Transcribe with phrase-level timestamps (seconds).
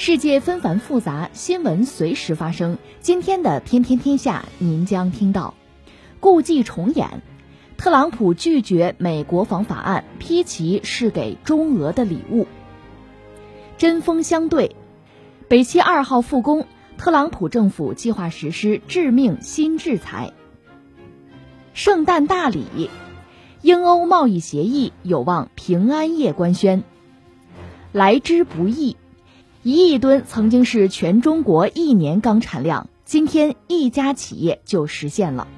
[0.00, 2.78] 世界纷繁复杂，新闻随时发生。
[3.00, 5.54] 今天的《天天天下》，您将听到：
[6.20, 7.20] 故伎重演，
[7.76, 12.46] 特朗普拒绝美国防法案，批其是给中俄的礼物；
[13.76, 14.76] 针锋相对，
[15.48, 16.68] 北溪二号复工。
[16.96, 20.32] 特朗普政府计划实施致命新制裁。
[21.74, 22.88] 圣诞大礼，
[23.62, 26.84] 英欧贸易协议有望平安夜官宣。
[27.90, 28.96] 来之不易，
[29.64, 35.48] 一亿吨曾经是全中国一年钢产量，今天一家企业就实现了。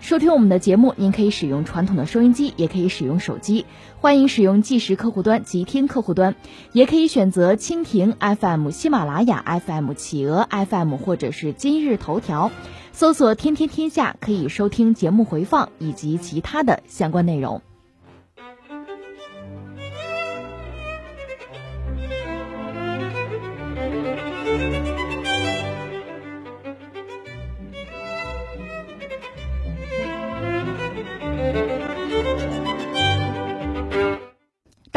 [0.00, 3.66] 收听我们的节目，您可以使用传统的收音机，也可以使用手机。
[4.00, 6.34] 欢迎使用即时客户端及听客户端，
[6.72, 12.50] 也可以选择蜻蜓 FM、喜马拉雅 FM、企鹅 FM 或者是今日头条，
[12.92, 17.60] 搜索“天天天下”可以收听节目回放以及其他的相关内容。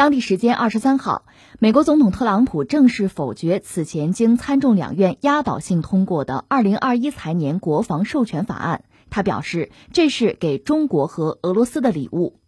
[0.08, 1.26] 当地时间二十三号，
[1.58, 8.84] 美国总统特朗普正式否决此前经参众两院压倒性通过的二零二一财年国防授权法案。
[9.10, 12.40] 他表示，这是给中国和俄罗斯的礼物。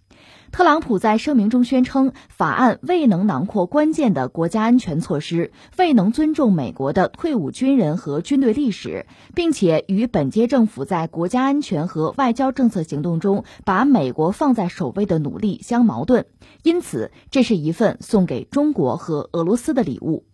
[0.53, 16.27] 特朗普在声明中宣称，法案未能囊括关键的国家安全措施，未能尊重美国的退伍军人和军队历史，并且与本届政府在国家安全和外交政策行动中把美国放在首位的努力相矛盾。
[16.63, 20.25] 因此，这是一份送给中国和俄罗斯的礼物。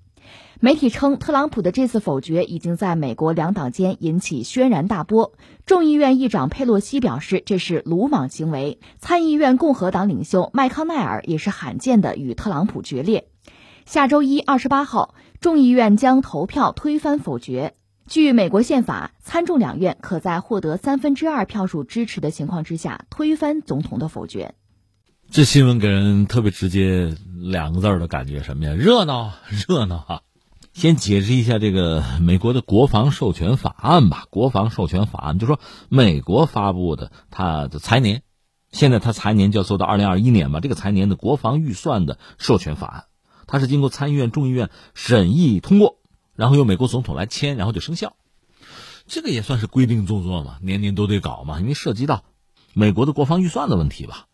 [0.59, 5.35] 媒体称，特朗普的这次否决已经在美国两党间引起轩然大波。
[5.67, 13.29] 众议院议长佩洛西表示这是鲁莽行为，参议院共和党领袖麦康奈尔也是罕见的与特朗普决裂。
[13.85, 17.75] 下周一二十八号，众议院将投票推翻否决。
[18.09, 24.55] 据美国宪法，参众两院可在获得三分之二票数支持的情况之下推翻总统的否决。
[25.31, 28.73] 这新闻给人特别直接两个字的感觉，什么呀？
[28.73, 29.33] 热闹，
[29.69, 30.21] 热闹啊！
[30.77, 34.27] 先解释一下这个美国的国防授权法案吧。
[34.29, 38.23] 国防授权法案就说美国发布的它的财年，
[38.73, 40.61] 现在它财年就要做到二零二一年嘛。
[40.61, 43.05] 这个财年的国防预算的授权法案，
[43.47, 45.97] 它是经过参议院、众议院审议通过，
[46.35, 48.15] 然后由美国总统来签，然后就生效。
[49.07, 52.23] 这个也算是规定动作嘛，年年都得搞嘛，因为涉及到
[52.75, 54.27] 美国的国防预算的问题吧。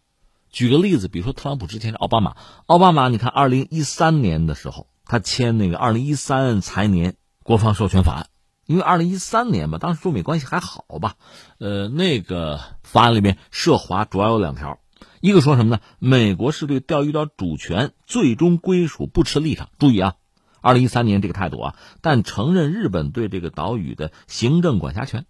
[0.50, 2.34] 举个例子，比如说特朗普之前是奥巴马，
[2.66, 4.88] 奥巴马你看二零一三年的时候。
[5.12, 8.27] 他签那个二零一三财年国防授权法案，
[8.65, 11.17] 因为二零一三年嘛，当时中美关系还好吧？
[11.59, 14.78] 呃，那个法案里面涉华主要有两条，
[15.21, 15.83] 一个说什么呢？
[15.99, 19.69] 美国是对钓鱼岛主权最终归属不持立场。
[19.78, 20.15] 注意啊，
[20.62, 25.27] 二零一三年这个态度啊，但承认日本对这个岛屿的行政管辖权，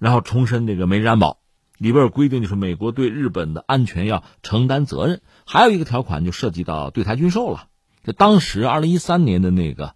[0.00, 1.38] 然后重申这个美日安保
[1.78, 5.22] 里边有规定，就是美国对日本的安全要承担责任。
[5.46, 7.68] 还有一个条款就涉及到对台军售了。
[8.12, 9.94] 当时二零一三年的那个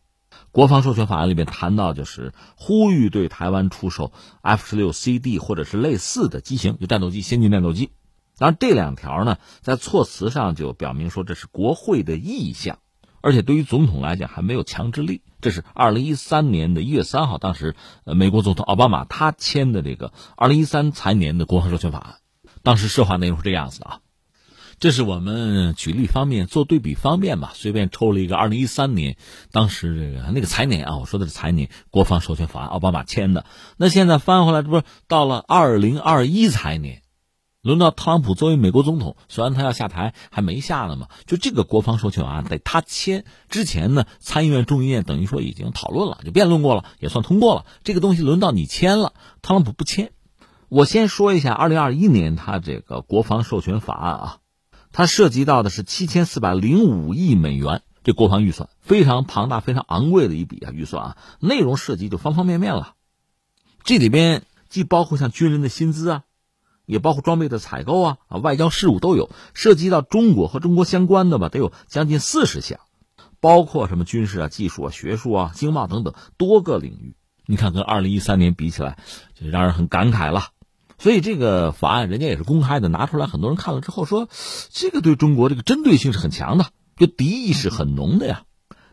[0.51, 7.91] 国防授权法案里面谈到，就是呼吁对台湾出售 F 十六 CD 或者是类似的机型，就战斗机、先进战斗机。
[8.37, 12.79] 当然，这两条呢，在措辞上就表明说这是国会的意向，
[13.21, 15.23] 而且对于总统来讲还没有强制力。
[15.41, 22.15] 这是二零一三年的一月三号，当时呃美国总统奥巴马他签的这个二零一三财年的国防授权法案，
[22.63, 24.01] 当时涉华内容是这样子的啊。
[24.81, 29.17] 这是我们举例方面做对比方便吧，随便抽了一个二零一三年，
[29.51, 33.47] 当时这个那个财年啊，我说的是财年国防授权法案，奥巴马签的。
[33.77, 37.03] 那现在翻回来，这不是到了二零二一财年，
[37.63, 41.09] 轮到特朗普作为美国总统，虽然他要下台，还没下呢嘛。
[41.25, 47.65] 就这个国防授权法案得他签之前呢，参议院、众议院等于说已经讨论了，就辩论过了，也算通过了。
[47.85, 50.11] 这个东西轮到你签了，特朗普不签。
[50.69, 54.39] 我先说一下二零二一年他这个国防授权法案啊。
[54.97, 62.95] 它涉及到的是七千四百零五亿美元，这国防预算非常庞大、非常昂贵的一笔啊预算啊，内容涉及就方方面面了。
[63.83, 66.23] 这里边既包括像军人的薪资啊，
[66.87, 72.79] 也包括装备的采购啊啊，外交事务都有，涉及到中国和中国相关的吧，得有将近四十项，
[73.41, 77.17] 包括什么军事啊、技术啊、学术啊、经贸等等多个领域。
[77.47, 78.97] 你看跟二零一三年比起来，
[79.35, 80.45] 就让人很感慨了。
[80.99, 84.29] 所以这个法案人家也是公开的，拿出来很多人看了之后说，
[84.71, 88.45] 这个对中国这个针对性是很强的，就敌意是很浓的呀。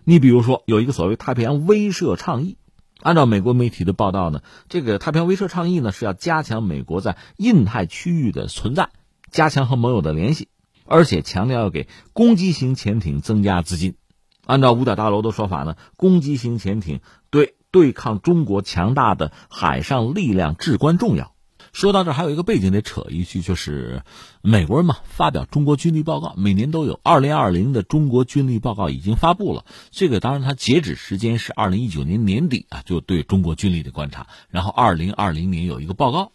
[0.03, 2.57] 你比如说有一个所谓太平洋威慑倡议，
[3.01, 8.89] 按照美国媒体的报道呢，这个太平洋威慑倡议呢是要加强美国在印太区域的存在，
[9.29, 10.47] 加强和盟友的联系，
[10.85, 13.95] 而且强调要给攻击型潜艇增加资金。
[14.45, 16.99] 按照五角大楼的说法呢，攻击型潜艇
[17.29, 21.30] 对对抗中国强大的海上力量至关重要。
[21.73, 24.03] 说到这，还有一个背景得扯一句，就是
[24.41, 26.99] 美国人嘛，发表中国军力报告，每年都有。
[27.03, 34.27] 二零二零的中国军力报告已经发布了，这个当然它截止时间是二零一九年年底啊，就对中国军力的观察。
[34.49, 36.33] 然后二零二零年有一个报告，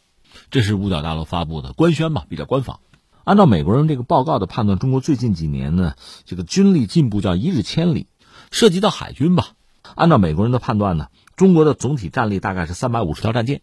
[0.50, 2.80] 这是五角大楼发布的官宣嘛，比较官方。
[3.24, 5.94] 按照美国人这个报告的判断，中国最近几年呢，
[6.24, 8.06] 这个军力进步叫一日千里。
[8.52, 9.48] 涉及到海军吧，
[9.96, 13.60] 按照美国人的判断呢，中国的总体战力大概是三百五十条战舰。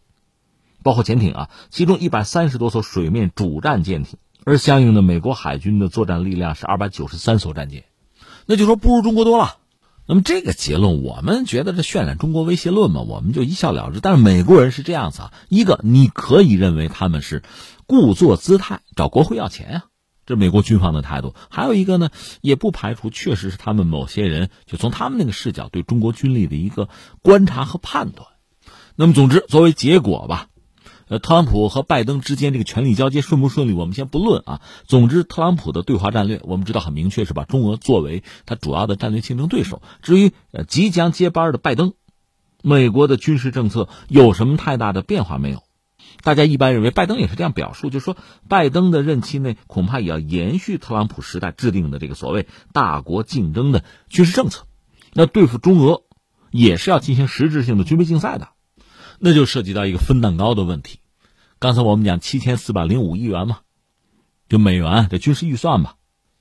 [0.83, 7.85] 包括潜艇啊，其中一百三十多艘水面主战舰艇，而相应的美国海军的作战力量是二百九十三艘战舰，
[8.45, 9.55] 那就说不如中国多了。
[10.05, 14.01] 那么这个结论，我们觉得这渲染中国威胁论嘛，我们就一笑了之。
[14.01, 17.41] 但是美国人是这样子啊，一个你可以认为他们是
[17.87, 19.83] 故作姿态找国会要钱啊，
[20.25, 22.09] 这美国军方的态度；还有一个呢，
[22.41, 26.89] 也不排除确实是他们某些人就从他们那个视角对中国军力的一个
[27.21, 28.27] 观察和判断。
[28.97, 30.47] 那么总之，作为结果吧。
[31.19, 34.61] 特朗普和拜登之间这个权力交接顺不顺利，我们先不论啊。
[34.85, 39.81] 总之，特朗普的对华战略，我们知道很明确，是把中俄作为他主要的战略竞争对手。
[40.01, 41.93] 至于呃即将接班的拜登，
[42.61, 45.63] 美国的军事政策有什么太大的变化没有？
[46.21, 48.15] 大家一般认为，拜登也是这样表述，就是说，
[48.47, 54.65] 拜登的任期内恐怕也要延续特朗普时代制定的这个所谓大国竞争的军事政策。
[55.13, 56.03] 那对付中俄，
[56.51, 58.49] 也是要进行实质性的军备竞赛的。
[59.19, 60.99] 那就涉及到一个分蛋糕的问题。
[61.63, 63.59] 刚才我们讲七千四百零五亿元嘛，
[64.49, 65.95] 就美元这军事预算吧。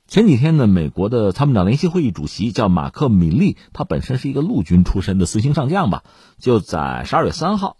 [0.08, 6.02] 前几天呢，美国的参谋长联席会议主席叫马克·米利，他本身是一个陆军出身的四星上将吧，
[6.40, 7.76] 就在十二月三号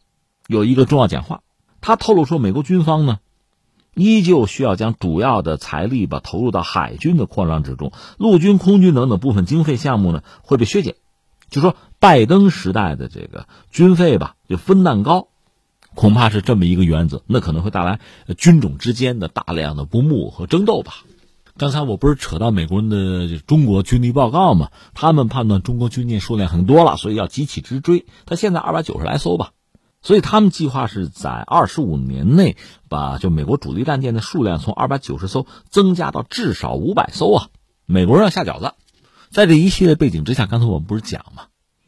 [0.47, 1.41] 有一个重要讲话。
[1.81, 3.19] 他透露说，美国军方呢
[3.97, 10.95] 依旧需要将主要的财力吧投入到海军的扩张之中，陆军、空军等等部分经费项目呢会被削减。
[11.51, 15.27] 就说拜登时代的这个军费吧，就分蛋糕，
[15.95, 18.01] 恐怕是这么一个原则，那可能会带来
[18.37, 21.05] 军种之间的大量的不睦和争斗吧。
[21.59, 24.71] 刚才我不是扯到美国人的中国军力报告吗？
[24.95, 28.07] 他们判断中国军舰数量很多了，所以要急起直追。
[28.25, 29.51] 他现在二百九十来艘吧，
[30.01, 32.57] 所以他们计划是在二十五年内
[32.89, 37.49] 把就美国主力战舰的数量从二百九十艘增加到至少五百艘啊！
[37.85, 38.73] 美国人要下饺子。
[39.29, 41.45] 在这一系列背景之下，刚才我们不是讲吗？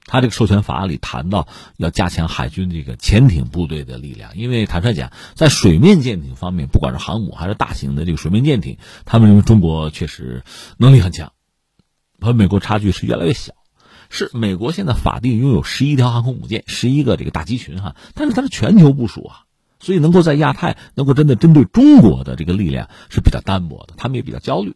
[0.06, 10.44] 他这个授权法案里谈到要加强海军这个潜艇部队的力量，因为坦率讲，在水面舰艇方面，不管是航母还是大型的这个水面舰艇，他们认为中国确实
[10.76, 11.32] 能力很强，
[12.20, 13.54] 和美国差距是越来越小。
[14.10, 19.40] 是美国现在法定拥有十一条航空母舰，十一个这个大机群哈，但是它是全球部署啊，
[19.80, 24.74] 所以能够在亚太能够真的针对中国的这个力量是比较单薄的，他们也比较焦虑。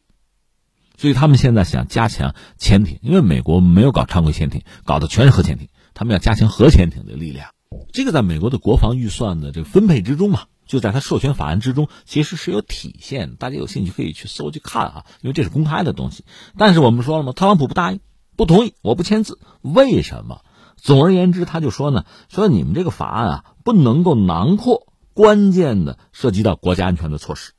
[0.98, 7.48] 所以他们现在想加强潜艇，因为美国没有搞常规潜艇，搞的全是核潜艇，他们要加强核潜艇的力量。
[7.92, 13.36] 这个在美国的国防预算的这个分配之中嘛，就在他授权法案之中，其实是有体现。
[13.36, 16.24] 大家有兴趣可以去搜去看啊，因为这是公开的东西。
[16.56, 18.00] 但是我们说了嘛，特朗普不答应，
[18.36, 19.38] 不同意，我不签字。
[19.62, 20.40] 为什么？
[20.76, 27.52] 总而言之，他就说呢，说你们这个法案啊，不能够囊括关键的涉及到国家安全的措施。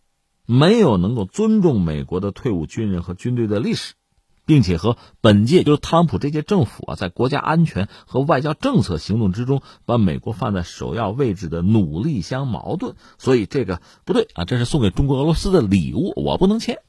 [0.52, 3.94] 没有能够尊重美国的退伍军人和军队的历史，
[4.48, 14.46] 并且和本届就是特朗普这届政府啊，在国家安全和外交政策行动之中把美国放在首要位置的努力相矛盾，所以这个不对啊！
[14.46, 16.80] 这是送给中国俄罗斯的礼物，我不能签。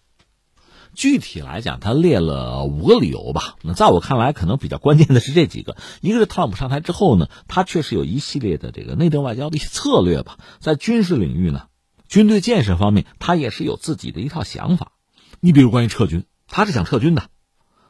[0.95, 3.57] 具体来讲，他列了五个理由吧。
[3.61, 11.65] 那在我看来，可能比较关键的是这几个：一个是特朗普上台之后呢，他确实有一系列的这个内政外交的一些策略吧，在军事领域呢。
[12.11, 14.91] 军队建设方面，他也是有自己的一套想法。
[15.39, 17.29] 你比如关于撤军，他是想撤军的，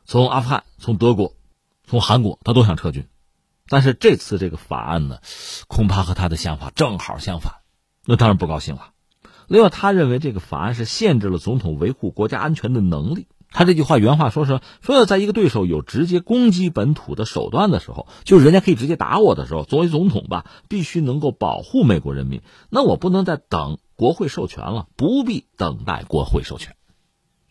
[0.05, 1.37] 从阿富汗、从德国、
[1.87, 3.09] 从韩国，他都想撤军。
[3.67, 5.21] 但是这次这个法案呢，
[5.69, 7.61] 恐怕和他的想法正好相反，
[8.05, 8.91] 那当然不高兴了。
[9.49, 13.27] 另外，他认为这个法案是限制了总统维护国家安全的能力。
[13.53, 22.43] 他这句话原话说是说要在一个对手有直接攻击本土的手段的时候，就是人家可以直接打我的时候，作为总统吧，必须能够保护美国人民。
[22.69, 23.79] 那我不能再等。
[24.01, 26.75] 国会授权了，不必等待国会授权。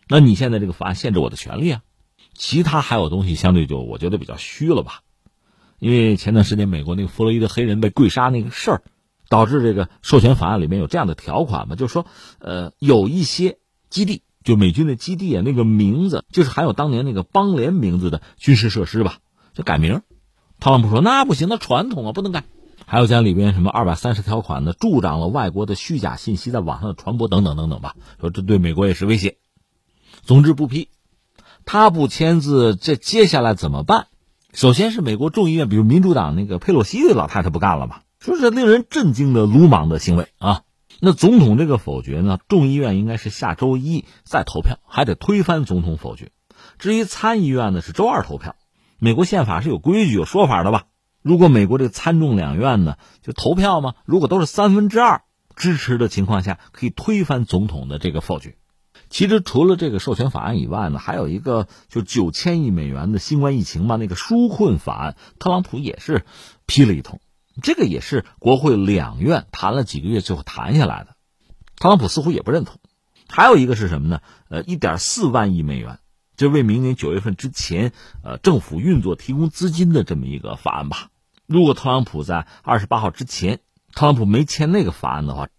[0.08, 1.84] 那你现在这个法案限制我的权利啊？
[2.34, 5.02] 其他还有东西相对就我觉得比较虚了吧？
[5.78, 8.82] 因为前段时间美国那个弗洛伊德黑人被跪杀那个事儿，
[9.30, 12.08] 导致这个授权法案里面有这样的条款嘛，就是说，
[12.40, 13.60] 呃，有一些
[13.92, 19.20] 基地，就美军的基地啊，那个名字就是含有当年那个邦联名字的军事设施吧，
[19.54, 20.02] 就改名。
[20.60, 22.44] 特朗普说那不行，那传统啊不能改。
[22.92, 29.38] 还有将里边什么二百三十条款呢，助长了外国的虚假信息在网上的传播等等等等吧，说这对美国也是威胁。
[30.24, 30.90] 总之不批，
[31.66, 34.08] 他不签字，这接下来怎么办？
[34.54, 40.64] 首先是美国众议院，比如民主党那个佩洛西的老太太不干了嘛，说是令人震惊的鲁莽的行为啊。
[41.00, 46.32] 那总统这个否决呢，众议院应该是下周一再投票，还得推翻总统否决。
[46.80, 48.56] 至于参议院呢，是周二投票。
[48.98, 50.86] 美国宪法是有规矩、有说法的吧？
[51.22, 55.24] 如果美国这个参众两院呢，就投票嘛，如果都是三分之二
[55.56, 58.56] 支持的情况下，可以推翻总统的这个否决。
[59.10, 66.26] 其实除了这个授权法案以外呢，还有一个就九千亿美元的新冠疫情嘛那个纾困法案，特朗普也是
[66.66, 67.20] 批了一通，
[67.62, 71.16] 这个也是国会两院谈了几个月最后谈下来的。
[71.78, 72.80] 特朗普似乎也不认同。
[73.28, 74.22] 还有一个是什么呢？
[74.50, 76.00] 呃，一点四万亿美元。
[76.40, 77.92] 就为明年九月份之前，
[78.24, 81.10] 呃，政府运作提供资金的这么一个法案吧。
[81.46, 83.60] 如果特朗普在二十八号之前，
[83.94, 85.50] 特朗普没签那个法案的话，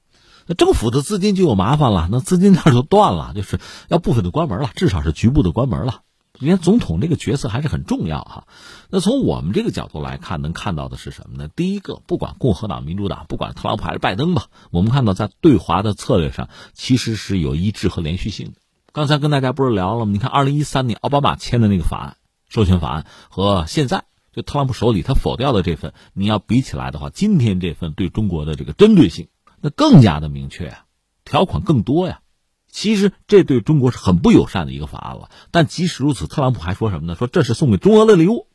[0.46, 6.00] 那政府的资金就有麻烦了，那资金链就断了，就是要部分的关门了，至少是局部的关门了。
[6.38, 8.46] 连总统这个角色还是很重要哈。
[8.88, 11.48] 那从我们这个角度来看，能看到的是什么呢？
[11.54, 18.52] 第一个，不管共和党、民主党，不管特朗普还是拜登吧，我们看到在对华的策略上其实是有一致和连续性的。
[18.92, 20.12] 刚才跟大家不是聊了吗？
[20.12, 22.16] 你看，二零一三年奥巴马签的那个法案，
[22.48, 29.28] 授权法案和现在就特朗普手里他否掉的这份，你要比起来的话，今天这份对中国的这个针对性，
[29.60, 30.84] 那更加的明确啊，
[31.24, 32.20] 条款更多呀。
[32.68, 35.30] 其实这对中国是很不友善的一个法案了。
[35.50, 37.14] 但即使如此，特朗普还说什么呢？
[37.14, 38.48] 说这是送给中俄的礼物，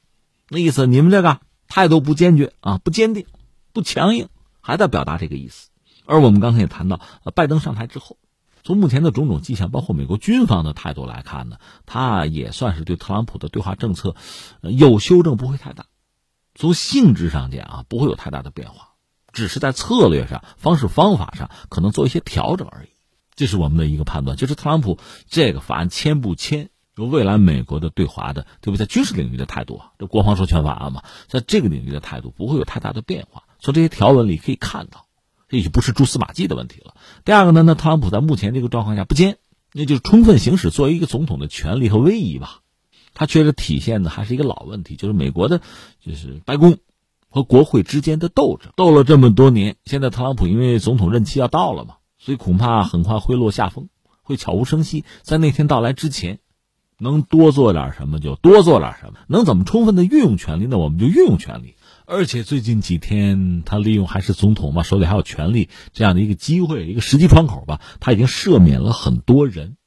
[0.49, 3.25] 那意思你们这个态度不坚决啊，不坚定，
[3.71, 4.27] 不强硬，
[4.59, 5.69] 还在表达这个意思。
[6.05, 6.99] 而我们刚才也谈到，
[7.35, 8.17] 拜登上台之后。
[8.65, 14.15] 从目前的种种迹象，包括美国军方的态度来看呢，他也算是对特朗普的对华政策
[14.63, 15.85] 有修正，不会太大。
[16.55, 18.93] 从性质上讲啊，不会有太大的变化，
[19.31, 22.89] 只是在策略上、方式方法上可能做一些调整而已。
[23.35, 28.77] 这是我们的一个判断，就是特朗普这个法案签不签，未来美国的对华的，对不对？
[28.77, 33.43] 在军事领域的态度啊，这国防授权法案嘛，在这个领域的态度不会有太大的变化。
[33.59, 35.04] 从这些条文里可以看到。
[35.55, 36.95] 这就不是蛛丝马迹的问题了。
[37.23, 39.37] 第二个呢，那特朗普在目前这个状况下不签，
[39.71, 42.59] 那就是充分行使作为一个总统的权利和威仪吧。
[43.13, 45.61] 他确实体现的还是一个老问题，就是美国的，
[46.05, 46.77] 就是白宫
[47.29, 49.77] 和国会之间的斗争，斗了这么多年。
[49.85, 53.87] 现在特朗普因为总统任期要到了嘛，所以恐怕很快会落下风，
[54.21, 55.05] 会悄无声息。
[55.21, 56.39] 在那天到来之前，
[56.99, 61.75] 能多做点什么就多做点什么，能怎么充分的运用权利，那我们就运用权利。
[62.07, 69.77] 而且最近几天，他利用还是总统嘛，手里还有权力这样的一个机会，一个时机窗口吧，他已经赦免了很多人。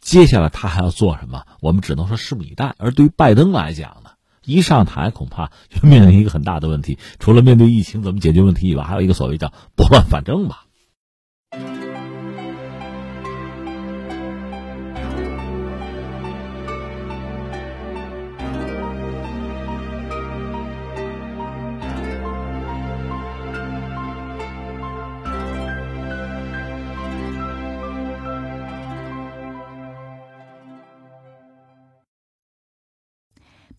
[0.00, 1.44] 接下来他还要做什么？
[1.60, 2.74] 我们只能说拭目以待。
[2.78, 4.10] 而对于拜登来讲呢，
[4.44, 10.64] 一上台恐怕就面临一个很大的问题，除了面对疫情怎么解决问题以外，还有一个所谓叫拨乱反正吧。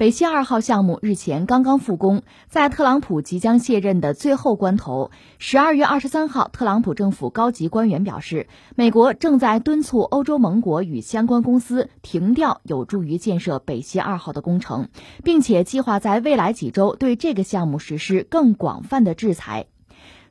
[0.01, 14.89] 北溪二号项目日前刚刚复工，在特朗普即将卸任的最后关头，十二月二十三号，特朗普政府高级官员表示，美国正在敦促欧洲盟国与相关公司停掉有助于建设北溪二号的工程，
[15.23, 19.67] 并且计划在未来几周对这个项目实施更广泛的制裁。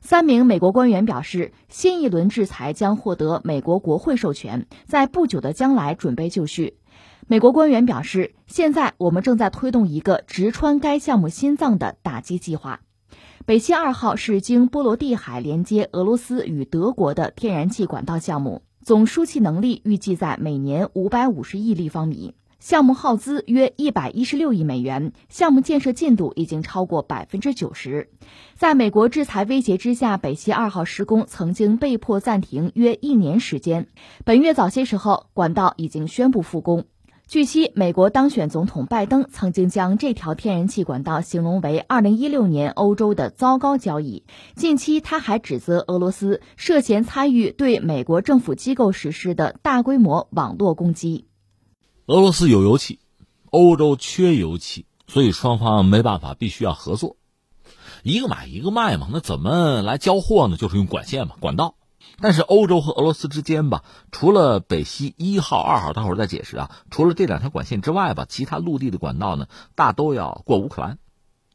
[0.01, 6.73] 三名美国官员表示，新一轮制裁将获得美国国会授权，在不久的将来准备就绪。
[7.27, 12.81] 美国官员表示，现在我们正在推动一个直穿该项目心脏的打击计划。
[13.45, 28.09] 北溪二号是经波罗的海连接俄罗斯与德国的天然气管道项目，总输气能力预计在每年五百五十亿立方米，项目耗资约一百一十六亿美元，项目建设进度已经超过百分之九十。
[28.55, 33.87] 在美国制裁威胁之下，北溪二号施工曾经被迫暂停约一年时间。
[34.25, 36.85] 本月早些时候，管道已经宣布复工。
[37.31, 44.25] 据悉，美国当选总统拜登曾经将这条天然气管道形容为2016年欧洲的糟糕交易。
[44.57, 51.25] 近期，他还指责俄罗斯涉嫌参与对美国政府机构实施的大规模网络攻击。
[52.07, 52.99] 俄罗斯有油气，
[53.49, 57.15] 欧洲缺油气，所以双方没办法，必须要合作，
[58.03, 59.07] 一个买一个卖嘛。
[59.09, 60.57] 那怎么来交货呢？
[60.57, 61.75] 就是用管线嘛，管道。
[62.21, 66.71] 但是欧洲和俄罗斯之间吧，除了北溪一号、二号，待会儿再解释啊。
[66.91, 70.99] 除了这两条管线之外吧，其他陆地的管道呢，大都要过乌克兰，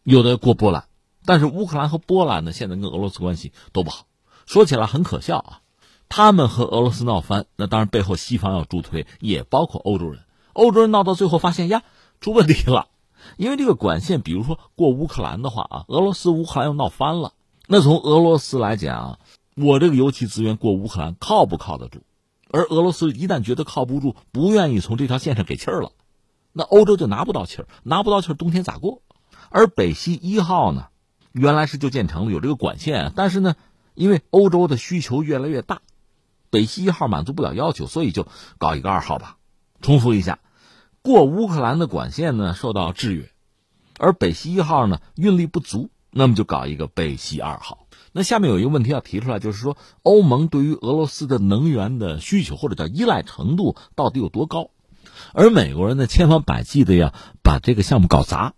[0.02, 0.86] 有的过波兰。
[1.24, 4.06] 但是乌克兰和波兰呢，现在跟俄罗斯关系都不好。
[4.44, 5.60] 说起来很可笑啊，
[6.08, 10.24] 他们和俄罗斯闹翻，那当然背后西方要助推，也包括欧洲人。
[10.52, 11.84] 欧洲人闹到最后发现呀，
[12.20, 12.88] 出问题了，
[13.36, 17.34] 因为这个管线，比如说过乌克兰的话啊，俄罗斯乌克兰又闹翻了。
[17.68, 19.20] 那从俄罗斯来讲。
[19.58, 22.02] 我这个油气资源过乌克兰靠不靠得住？
[22.50, 25.92] 而俄罗斯一旦觉得靠不住，不愿意从这条线上给气儿了，
[26.52, 29.00] 那欧洲就拿不到气儿，拿不到气儿，冬天咋过？
[29.48, 30.88] 而北溪一号呢，
[31.32, 33.56] 原来是就建成了有这个管线，但是呢，
[33.94, 35.80] 因为欧洲的需求越来越大，
[36.50, 39.38] 北溪一号满足不了要求，所以就搞一个二号吧。
[39.80, 40.38] 重复一下，
[41.00, 43.30] 过乌克兰的管线呢受到制约，
[43.98, 47.85] 而北溪一号呢运力不足，那么就搞一个北溪二号。
[48.18, 54.70] 那下面有一个问题要提出来，就是说欧盟对于俄罗斯的能源的需求或者叫依赖程度到底有多高？
[55.34, 58.54] 而美国人呢千方百计的要把这个项目搞砸，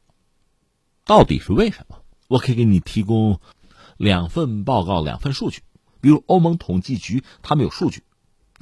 [1.05, 1.97] 到底是为什么？
[2.29, 3.41] 我可以给你提供
[3.97, 5.63] 两份报告，两份数据。
[6.01, 8.05] 比如欧盟统计局他们有数据，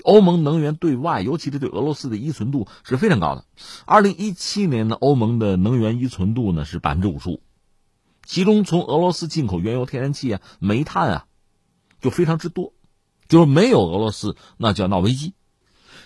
[0.02, 3.44] 欧盟能源对外，尤其是对俄罗斯的依存度是非常高的。
[3.84, 7.42] 二零一七年的欧盟的能源依存度呢是百分之五十五。
[8.26, 11.26] 其中，从俄罗斯进口原油、天然气啊、煤炭啊，
[12.00, 12.74] 就非常之多，
[13.28, 15.32] 就是没有俄罗斯，那叫闹危机。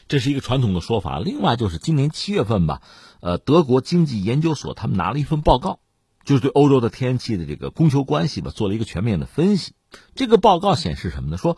[0.06, 1.18] 这是一个传统的说法。
[1.18, 2.82] 另外，就是今年七月份吧，
[3.20, 5.80] 呃，德国经济研究所他们拿了一份报告，
[6.24, 9.72] 就是对欧洲的天然气的这个供求关系吧，做了一个全面的分析。
[10.14, 11.36] 这个报告显示什么呢？
[11.36, 11.56] 说。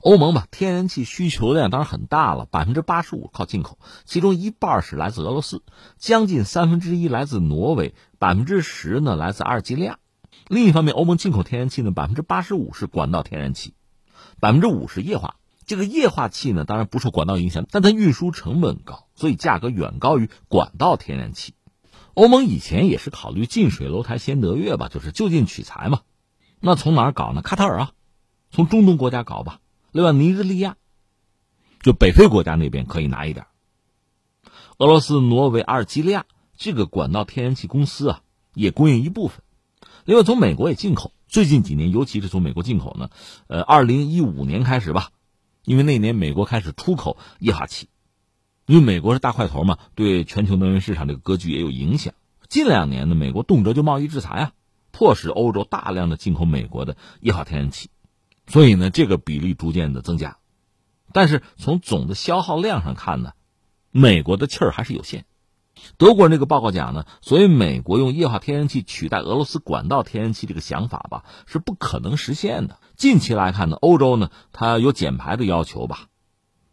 [0.00, 5.62] 欧盟吧，天然气需求量当然很大了，百分之八十五靠进口，其中一半是来自俄罗斯，
[5.98, 9.98] 将近三分之一来自挪威，百分之十呢来自阿尔及利亚。
[10.48, 13.74] 另一方面，欧盟进口天然气呢，百分之八十五是管道天然气，
[14.40, 15.36] 百分之五是液化。
[15.66, 21.54] 这个液化气呢，当然不受管道影响，但它运输成本高，所以价格远高于管道天然气。
[22.14, 26.02] 欧盟以前也是考虑近水楼台先得月吧，就是就近取材嘛。
[26.60, 27.42] 那从哪儿搞呢？
[27.42, 27.90] 卡塔尔啊，
[28.50, 29.60] 从中东国家搞吧。
[29.90, 30.76] 另外，尼日利亚，
[31.80, 33.46] 就北非国家那边可以拿一点。
[34.78, 36.26] 俄罗斯、挪威、阿尔及利亚
[36.56, 38.22] 这个管道天然气公司啊，
[38.54, 39.42] 也供应一部分。
[40.04, 41.12] 另外，从美国也进口。
[41.28, 43.10] 最近几年，尤其是从美国进口呢，
[43.48, 45.10] 呃，二零一五年开始吧，
[45.64, 47.88] 因为那年美国开始出口液化气，
[48.66, 52.14] 因为美国是大块头嘛，对全球能源市场这个格局也有影响。
[52.48, 54.52] 近两年呢，美国动辄就贸易制裁啊，
[54.92, 57.90] 迫使欧洲大量的进口美国的液化天然气。
[58.46, 60.38] 所以呢，这个比例逐渐的增加，
[61.12, 63.32] 但是从总的消耗量上看呢，
[63.90, 65.26] 美国的气儿还是有限。
[65.98, 72.78] 德国人这个报告讲呢，所以美国用液化天然气取代俄罗斯管道天然气这个想法吧，是不可能实现的。
[72.96, 76.08] 近期来看呢，欧洲呢，它有减排的要求吧，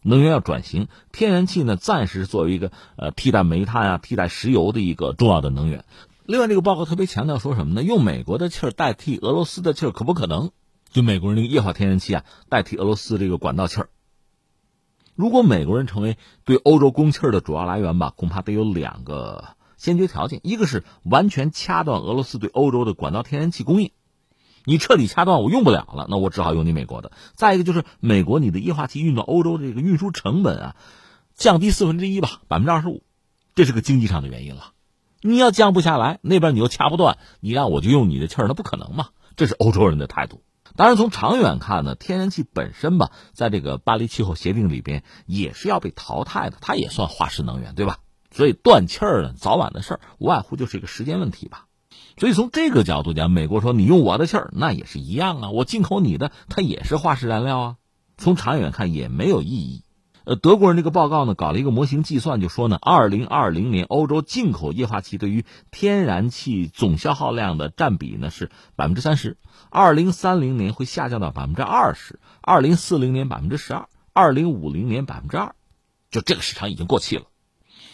[0.02, 5.86] 能源要转型，天然气呢，暂时作为一个呃替代煤炭啊、替代石油的一个重要的能源。
[6.26, 7.84] 另外，这个报告特别强调说什么呢？
[7.84, 10.52] 用美国的气儿代替俄罗斯的气儿，可不可能？
[10.92, 13.89] 就美国人那个液化天然气啊，代替俄罗斯这个管道气儿。
[15.15, 23.91] 如果美国人成为对欧洲供气儿的主要来源吧，恐怕得有两个先决条件：一个是完全掐断俄罗斯对欧洲的管道天然气供应，
[24.65, 30.76] 你彻底掐断，我用不了了，那我只好用你美国的；再一个就是美国你的液化气运到欧洲这个运输成本啊，
[31.36, 33.04] 降低四分之一吧，百分之二十五，
[33.56, 34.71] 这是个经济上的原因了。
[35.21, 39.10] 你要降不下来，那边你又掐不断，你让我就用你的气儿，那不可能嘛？
[39.36, 40.41] 这是欧洲人的态度。
[40.76, 48.00] 当然，从长远看呢，天然气本身吧，在这个巴黎气候协定里边也是要被淘汰的，它也算化石能源，对吧？
[48.32, 51.68] 所以断气儿呢，早晚的事儿，无外乎就是一个时间问题吧。
[52.18, 57.76] 所以从这个角度讲，美国说你用我的气儿，那也是一样啊，我进口你的，它也是化石燃料啊。
[58.18, 59.84] 从长远看也没有意义。
[60.26, 69.36] 呃，德国人这个报告呢，搞了一个模型计算，就说呢，二零二零年欧洲进口液化气对于天然气总消耗量的占比呢是百分之三十，
[69.70, 75.56] 二零三零年会下降到百分之二十，二零四零年百分之十二，二零五零年百分之二，
[76.10, 77.24] 就这个市场已经过气了。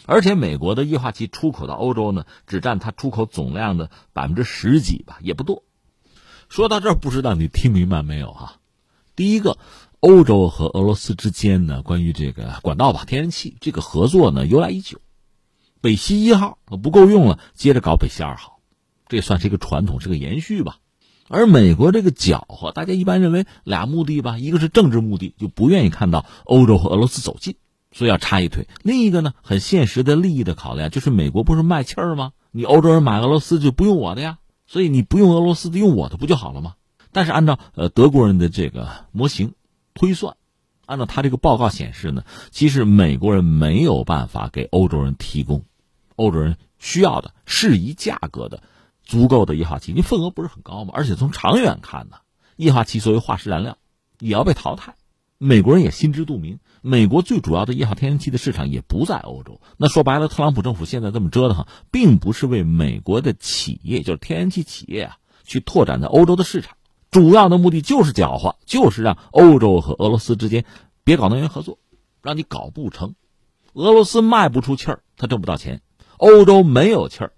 [0.05, 5.63] 而且美国的液化气出口到欧洲呢，只占它出口总量的百分之十几吧，也不多。
[6.47, 8.57] 说到这儿，不知道你听明白没有啊？
[9.15, 9.57] 第一个。
[9.99, 14.99] 欧洲和俄罗斯之间呢，关于这个管道吧，天然气这个合作呢由来已久。
[15.81, 18.59] 北溪一号不够用了，接着搞北溪二号，
[19.07, 20.77] 这算是一个传统，是个延续吧。
[21.27, 27.55] 而美国这个搅和，大家一般认为俩目的吧，一个是政治目的，就不愿意看到欧洲和俄罗斯走近；
[27.91, 28.67] 所以要插一腿。
[28.83, 32.31] 另一个呢，很现实的利益的考量，就是美国不是卖气儿吗？
[32.51, 36.75] 你欧洲人买俄罗斯就不用我的呀，所以你不用俄罗斯的，用我的不就好了吗？
[37.11, 39.53] 但是按照呃德国人的这个模型
[39.99, 40.37] 推算，
[40.85, 45.65] 按照他这个报告显示呢，其实美国人没有办法给欧洲人提供
[46.15, 48.63] 欧洲人需要的适宜价格的
[49.03, 50.93] 足够的液化气，因为份额不是很高嘛。
[50.95, 52.15] 而且从长远看呢，
[52.55, 53.77] 液化气作为化石燃料
[54.19, 54.95] 也要被淘汰，
[55.37, 56.59] 美国人也心知肚明。
[56.81, 59.59] 美国最主要的液化天然气的市场也不在欧洲。
[59.75, 66.77] 那说白了，特朗普政府现在这么折腾，并不是为美国的企业，就是天然气企业啊，去拓展在欧洲的市场。
[67.11, 70.65] 主要的目的就是搅和，就是让欧洲和俄罗斯之间
[71.03, 71.79] 别搞能源合作，
[72.21, 73.15] 让你搞不成。
[73.73, 75.79] 俄罗斯卖不出气儿，他挣不到钱；
[76.17, 77.33] 欧洲没有气儿，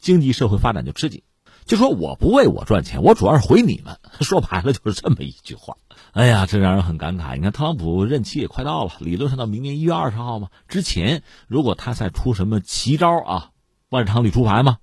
[0.00, 1.22] 经济社会发展就吃紧。
[1.64, 3.96] 就说我不为我赚钱，我主要是回你们。
[4.20, 5.76] 说白了就是这么一句话。
[6.10, 7.36] 哎呀，这让人很感慨。
[7.36, 10.48] 你看，特朗普任期也快到了，理论上到明年一月二十号嘛。
[10.66, 13.50] 之前如果他再出什么奇招啊，
[13.90, 14.78] 万事常理出牌嘛。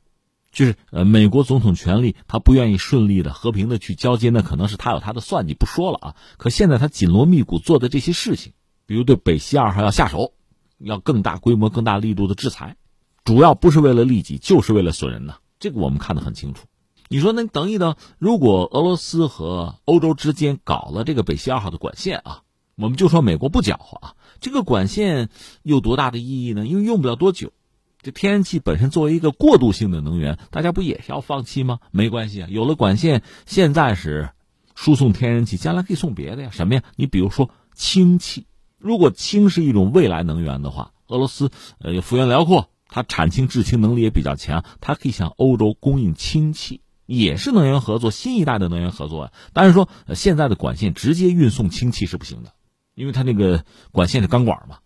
[0.59, 6.15] 就是呃，美国总统权力他不愿意顺利的和平的去交接，那可能是他有他的算计，不说了啊。
[6.35, 8.51] 可现在他紧锣密鼓做的这些事情，
[8.85, 10.33] 比如对北溪二号要下手，
[10.77, 12.75] 要更大规模、更大力度的制裁，
[13.23, 15.35] 主要不是为了利己，就是为了损人呢。
[15.61, 16.65] 这个我们看得很清楚。
[17.07, 22.41] 你说那等一等，如果俄罗斯和欧洲之间搞了这个北溪二号的管线啊，
[22.75, 25.29] 我们就说美国不搅和啊，这个管线
[25.63, 26.67] 有多大的意义呢？
[26.67, 27.53] 因为用不了多久。
[28.01, 31.79] 这天然气本身作为一个过渡性的能源，大家不也是要放弃吗？
[31.91, 34.29] 没关系啊，有了管线，现在是
[34.73, 36.49] 输送天然气，将来可以送别的呀。
[36.51, 36.83] 什么呀？
[36.95, 49.31] 你比如说氢气，如果氢是一种未来能源的话，俄罗斯呃幅员辽阔，它产氢制氢能力也比较强，它可以向欧洲供应氢气，也是能源合作，新一代的能源合作啊。
[49.51, 52.53] 但是说现在的管线直接运送氢气是不行的，
[52.95, 54.77] 因为它那个管线是钢管嘛。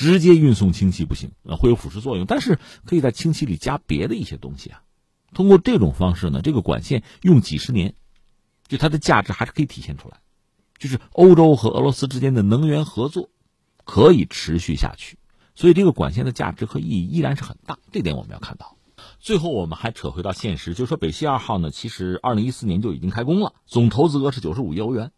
[0.00, 2.24] 直接运送氢气不行，会有腐蚀作用。
[2.24, 4.80] 但是可以在氢气里加别的一些东西啊。
[5.34, 7.92] 通过这种方式呢，这个管线用几十年，
[8.66, 10.20] 就它的价值还是可以体现出来。
[10.78, 13.28] 就是欧洲和俄罗斯之间的能源合作
[13.84, 15.18] 可以持续下去，
[15.54, 17.78] 所以这个管线的价值和意义依然是很大。
[17.92, 18.78] 这点我们要看到。
[19.18, 25.12] 最后我们还扯回到现实，就是说北溪二号呢，其实二零一四年就已经开工了，总投资额是九十五亿欧元，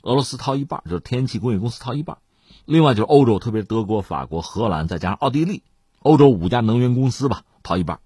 [0.00, 2.16] 俄罗斯掏一半，就是天然气工业公司掏一半。
[2.72, 5.62] 另外就是欧洲，特别德国、法国、荷兰，再加上奥地利，
[5.98, 8.00] 欧洲五家能源公司吧，掏一半。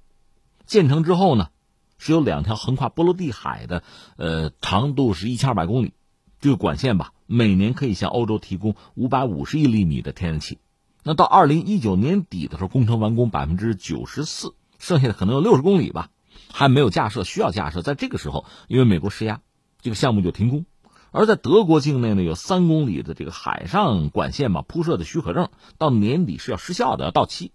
[0.66, 1.50] 建成之后呢，
[1.98, 3.84] 是有两条横跨波罗的海的，
[4.16, 5.92] 呃，长度是一千二百公里，
[6.40, 10.58] 这个管线吧，每年可以向欧洲提供五百五十亿立米的天然气。
[11.04, 16.10] 那到二零一九年底的时候，工程完工百分之九十四，剩下的可能有六十公里吧，
[16.52, 17.82] 还没有架设，需要架设。
[17.82, 19.42] 在这个时候，因为美国施压，
[19.80, 20.66] 这个项目就停工。
[21.10, 27.52] 而在德国境内呢，有三公里的这个海上管线嘛，铺设的许可证到年底是要失效的，要到期，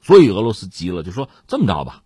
[0.00, 2.02] 所以俄罗斯急了，就说这么着吧，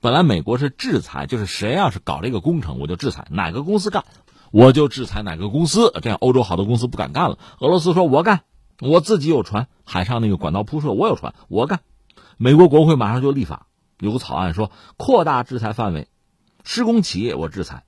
[0.00, 4.04] 本来美国是制裁，就是谁要是搞这个工程，我就制裁哪个公司干，
[4.52, 7.38] 我就制裁哪个公司，这样欧洲好多公司不敢干了。
[7.58, 8.42] 俄罗斯说我干，
[8.80, 11.80] 我自己有船，海上那个管道铺设我有船，我干。
[12.36, 13.66] 美国国会马上就立法，
[13.98, 16.08] 有个草案说扩大制裁范围，
[16.62, 17.84] 施工企业我制裁，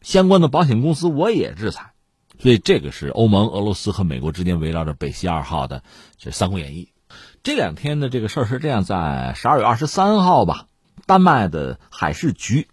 [0.00, 1.92] 相关的保险公司我也制裁。
[2.38, 5.82] 所以这个是欧盟、俄罗斯和美国之间围绕着北溪二号的
[6.16, 6.90] 这《三国演义》。
[7.42, 10.66] 这两天的这个事儿是这样：在十二月二十三号吧，
[11.04, 12.68] 丹麦的海事局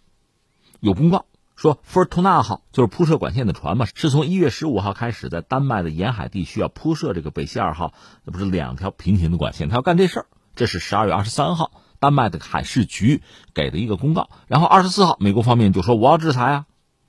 [0.80, 10.26] 有公告说，Fortuna 号就是铺设管线的船嘛，是从一月十五号开始在丹麦的沿海地区要铺设这个北溪二号，那不是两条平行的管线，他要干这事儿。
[10.56, 13.22] 这是十二月二十三号，丹麦的海事局
[13.54, 14.30] 给的一个公告。
[14.48, 16.66] 然后二十四号，美国方面就说我要制裁啊。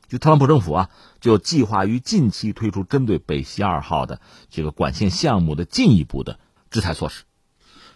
[0.08, 0.90] 就特朗普政府啊，
[1.20, 6.38] 就计划于近期推出针对北溪二号的这个管线项目的进一步的
[6.70, 7.24] 制裁措施。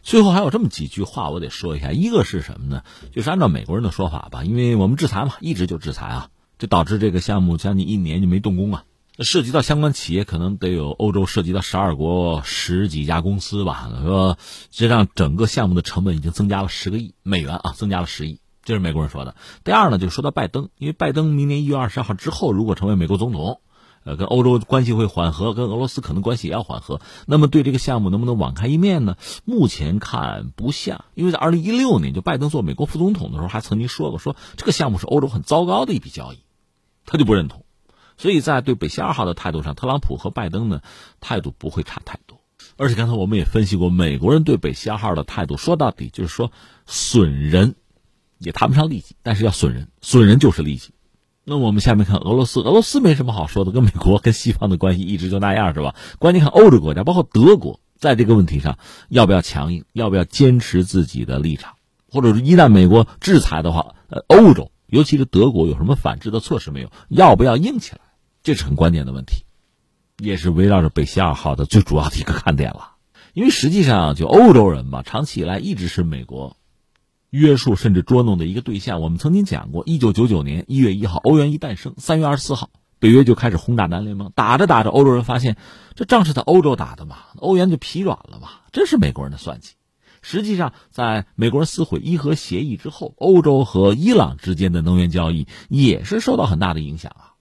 [0.03, 1.93] 最后还有这么几句话，我得说一下。
[1.93, 2.83] 一个是什么呢？
[3.13, 8.85] 就是按照美国人的说法吧，因为我们制裁嘛，一直就制裁啊，这导致这个项目将近一年就没动工啊。
[9.19, 13.93] 涉及到相关企业，可能得有欧洲涉及到十二国十几家公司吧。
[14.03, 14.39] 说
[14.71, 18.41] 这让整个项目的成本已经增加了十个亿美元啊，增加了十亿。
[18.65, 19.35] 这是美国人说的。
[19.65, 23.61] 第二呢，就说到拜登，因为拜登明年一月二十号之后，如果成为美国总统，
[24.05, 27.01] 呃，跟欧洲关系会缓和，跟俄罗斯可能关系也要缓和。
[27.27, 29.17] 那么对这个项目能不能网开一面呢？
[29.45, 36.39] 目前看不像，因为在二零一六年，就拜登做美国副总统的时候，还曾经说过，说这个项目是欧洲很糟糕的一笔交易，
[37.07, 37.65] 他就不认同。
[38.17, 40.81] 所以在对北溪二号的态度上，特朗普和拜登呢
[41.21, 42.41] 态度不会差太多。
[42.77, 46.53] 而且刚才我们也分析过，美国人对北溪二号的态度，说到底就是说
[46.87, 47.77] 损人。
[48.43, 50.91] 也谈不上利己，但是要损人，损人就是利己。
[51.45, 55.95] 那我们下面看俄罗斯，俄罗斯没什么好说的，跟美国、跟西方的关系一直就那样，是吧？
[56.19, 58.79] 关键看欧洲国家，包括德国，在这个问题上，
[59.09, 59.85] 要不要强硬？
[59.93, 61.75] 要不要坚持自己的立场？
[62.11, 66.93] 或者是一旦美国制裁的话，呃，欧洲，尤其是德国，有什么反制的措施没有？
[67.09, 68.01] 要不要硬起来？
[68.43, 69.45] 这是很关键的问题，
[70.19, 72.93] 也是围绕着北溪二号的最主要的一个看点了。
[73.35, 76.57] 因为实际上，就欧洲人吧，长期以来一直是美国
[77.33, 79.01] 约束甚至捉弄的一个对象。
[79.01, 82.69] 我们曾经讲过，一九九九年一月一号，欧元一诞生，三月二十四号。
[82.99, 85.57] 北约就开始轰炸南联盟，打着打着，欧洲人发现
[85.97, 89.73] 这仗是在欧洲打的嘛，欧元就疲软了嘛，这是美国人的算计。
[90.21, 97.35] 实际上，在美国人撕毁伊核协议之后，欧洲和伊朗之间的能源交易也是受到很大的影响啊，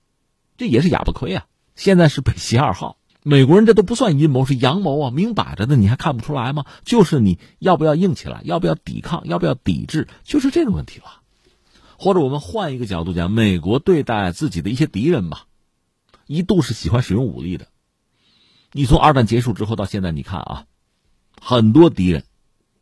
[0.58, 1.46] 这也是哑巴亏啊。
[1.76, 6.66] 现在是北溪二号，美国人这都不算阴谋，是阳谋啊，明摆着的，你还看不出来吗？
[6.84, 11.22] 就是你要不要硬起来，要不要抵抗，要不要抵制，就是这个问题了。
[11.98, 15.46] 或者我们换一个角度讲，美国对待自己的一些敌人吧。
[16.26, 17.68] 一度是喜欢使用武力的，
[18.72, 20.66] 你从二战结束之后到现在，你看啊，
[21.40, 22.24] 很多敌人，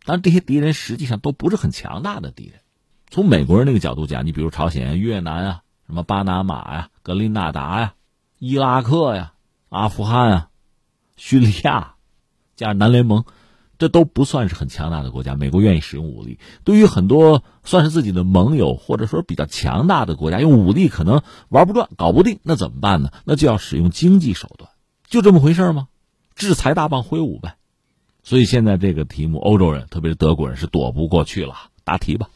[0.05, 2.61] 但这些敌人实际上都不是很强大的敌人。
[3.09, 7.95] 从美国人那个角度讲，你比如朝鲜、越南啊，什么巴拿马呀、格林纳达呀、
[8.37, 9.33] 伊拉克呀、
[9.69, 10.49] 阿富汗啊、
[11.15, 11.95] 叙利亚，
[12.55, 13.23] 加上南联盟。
[13.77, 16.37] 这都不算是很强大的国家，美国愿意使用武力。
[16.65, 23.09] 对于很多算是自己的盟友或者说比较强大的国家，用武力可能玩不转、搞不定，那怎么办呢？
[23.23, 24.69] 那就要使用经济手段，
[25.07, 25.87] 就这么回事吗？
[26.35, 27.55] 制裁大棒挥舞呗。
[28.21, 31.55] 所以现在这个题目，欧洲人，特别是德国人是躲不过去了。
[31.85, 32.27] 答题吧。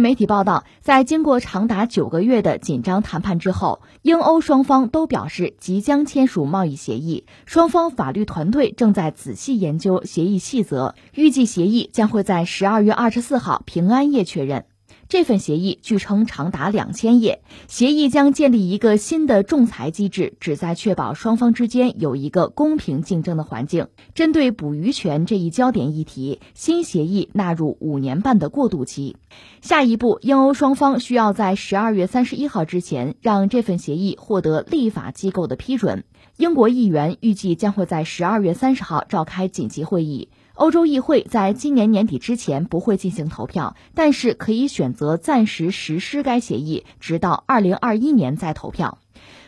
[0.00, 7.26] 媒体报道，在经过长达九个月的紧张谈判之后，英欧双方都表示即将签署贸易协议。
[7.44, 14.64] 双方法律团队正在仔细研究协议细则，预计协议将会在十二月二十四号平安夜确认。
[15.10, 23.88] 这份协议据称长达两千页，协议将建立一个新的仲裁机制，旨在确保双方之间有一个公平竞争的环境。
[24.14, 29.16] 针对捕鱼权这一焦点议题，新协议纳入五年半的过渡期。
[29.60, 36.04] 下一步，英欧双方需要在十二月三十一号之前让这份协议获得立法机构的批准。
[36.36, 40.28] 英国议员预计将会在十二月三十号召开紧急会议。
[40.60, 48.98] 欧洲议会在今年年底之前不会进行投票，但是可以选择暂时实施该协议，直到二零二一年再投票。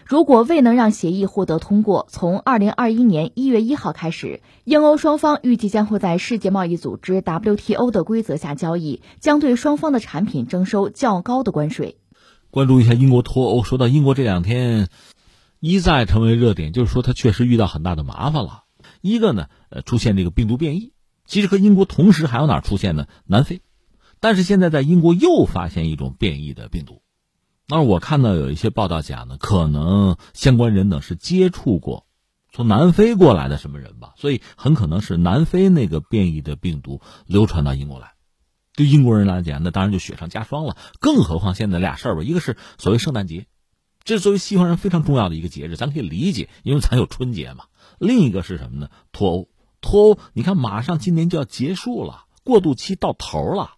[0.07, 11.99] 如果未能让协议获得通过，从二零二一年一月一号开始，英欧双方预计将会在世界贸易组织 WTO 的规则下交易，将对双方的产品征收较高的关税。
[12.51, 13.63] 关注一下英国脱欧。
[13.63, 14.89] 说到英国这两天
[15.61, 18.63] 一再成为热点，就是说它确实遇到很大的麻烦了。
[19.03, 20.95] 一个呢，呃，出现这个病毒变异。
[21.25, 23.07] 其实和英国同时还有哪出现呢？
[23.25, 23.63] 南非，
[24.21, 27.03] 但是现在在英国又发现一种变异的病毒。
[27.69, 32.07] 那我看到有一些报道讲呢，可能相关人等是接触过
[32.53, 38.13] 从南非过来的什么人吧，所以很可能是南非那个变异的病毒流传到英国来。
[38.75, 40.77] 对英国人来讲，那当然就雪上加霜了。
[40.99, 43.47] 更何况现在俩事儿吧，一个是所谓圣诞节，
[44.05, 47.65] 这作为西方人非常重要的一个节日，咱可以理解，因为咱有春节嘛。
[47.99, 48.91] 另一个是什么呢？
[49.13, 49.49] 脱欧。
[49.83, 53.73] 脱欧，你看，马上今年就要结束了，过渡期到头了。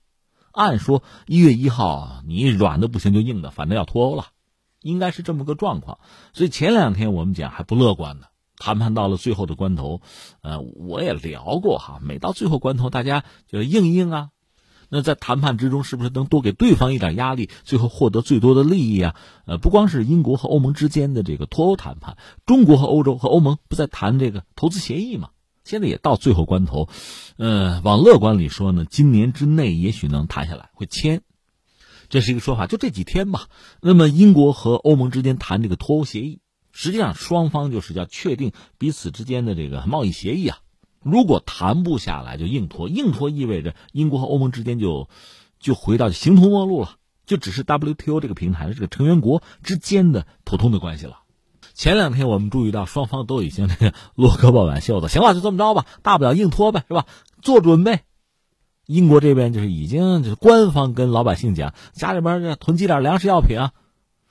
[0.52, 4.26] 按说一月一号，你软的不行就硬的，反正要脱欧了，
[4.80, 5.98] 应该是这么个状况。
[6.32, 10.00] 所以前两天我们讲还不乐观呢，谈判到了最后的关头，
[10.42, 14.28] 呃，我也聊过哈，每到最后关头，大家就硬硬啊。
[14.90, 19.16] 那在谈判之中，是不是能多给对方一点压力，最后获得最多的利益啊？
[19.46, 25.30] 呃，不光是英国和欧盟之间的这个脱欧谈判，中国和欧洲和欧盟不在谈这个投资协议吗？
[25.64, 26.88] 现在也到最后关头，
[27.38, 31.22] 呃，往乐观里说呢，今年之内也许能谈下来，会签，
[32.11, 32.66] 这是一个说法。
[32.66, 33.48] 就这几天吧。
[33.81, 40.59] 那么英国和欧盟之间谈这个脱欧协议，实际上双方就是要确定彼此之间的这个贸易协议啊。
[41.03, 45.09] 如果谈不下来，就硬脱，硬脱意味着英国和欧盟之间就
[45.59, 51.23] 就回到形同陌路了，就只是 WTO 这个平台的这个成员国之间的普通的关系了。
[51.74, 57.04] 前两天我们注意到，双方都已经这个落胳膊挽袖子， 行了，就这么着吧，大不了硬拖呗，是吧？
[57.42, 58.00] 做准备。
[58.87, 63.72] 英国这边就是已经就是官方跟老百姓讲，家里边囤积点粮食药品啊，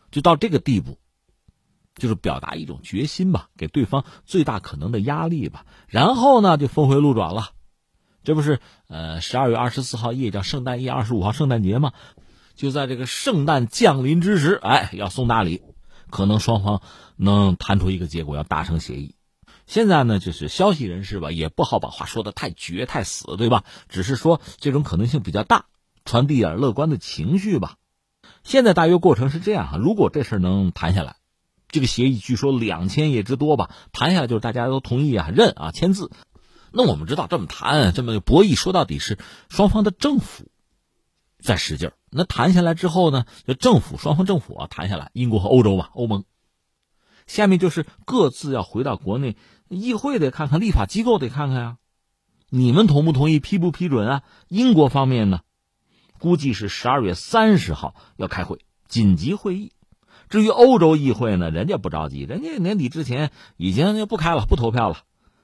[0.09, 0.97] 就到这个地步，
[1.95, 5.65] 就是表达一种决心吧，给对方最大可能的压力吧。
[5.87, 7.49] 然后呢，就峰回路转了，
[8.23, 11.91] 这不是呃十二月二十四号夜叫圣诞夜，二十五号圣诞节嘛？
[12.55, 15.63] 就在这个圣诞降临之时，哎，要送大礼，
[16.13, 16.83] 可能双方
[17.15, 19.15] 能谈出一个结果，要达成协议。
[19.65, 23.63] 现在呢，就是消息人士吧，也不好把话说的太绝太死，对吧？
[23.89, 25.65] 只是说这种可能性比较大，
[26.05, 27.77] 传递点乐观的情绪吧。
[28.43, 31.15] 现在大约过程是这样哈，如果这事儿能谈下来，
[31.69, 36.11] 这个协议据说两千页之多吧，谈下来就是大家都同意啊，认啊，签字。
[36.71, 39.17] 那我们知道这么谈这么博弈，说到底是
[39.49, 40.51] 双方的政府
[41.39, 41.93] 在使劲儿。
[42.15, 46.23] 那谈下来之后呢，就政府双方政府啊谈下来，英国和欧洲吧，欧盟。
[47.25, 49.37] 下面就是各自要回到国内，
[49.69, 51.77] 议会得看看，立法机构得看看呀，
[52.49, 54.23] 你们同不同意，批不批准啊？
[54.47, 55.41] 英国方面呢，
[56.19, 59.71] 估计是十二月三十号要开会，紧急会议。
[60.29, 64.97] 至于欧洲议会呢，人家不着急，人家年底之前已经就不开了，不投票了。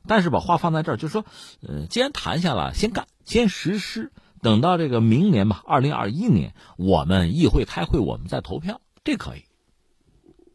[0.07, 1.25] 但是把话放在这儿，就说，
[1.61, 9.43] 呃，既然谈下来，先干，先实施，等到这个明年吧，二零二一年，我们议会开会，我们再投票，这可以。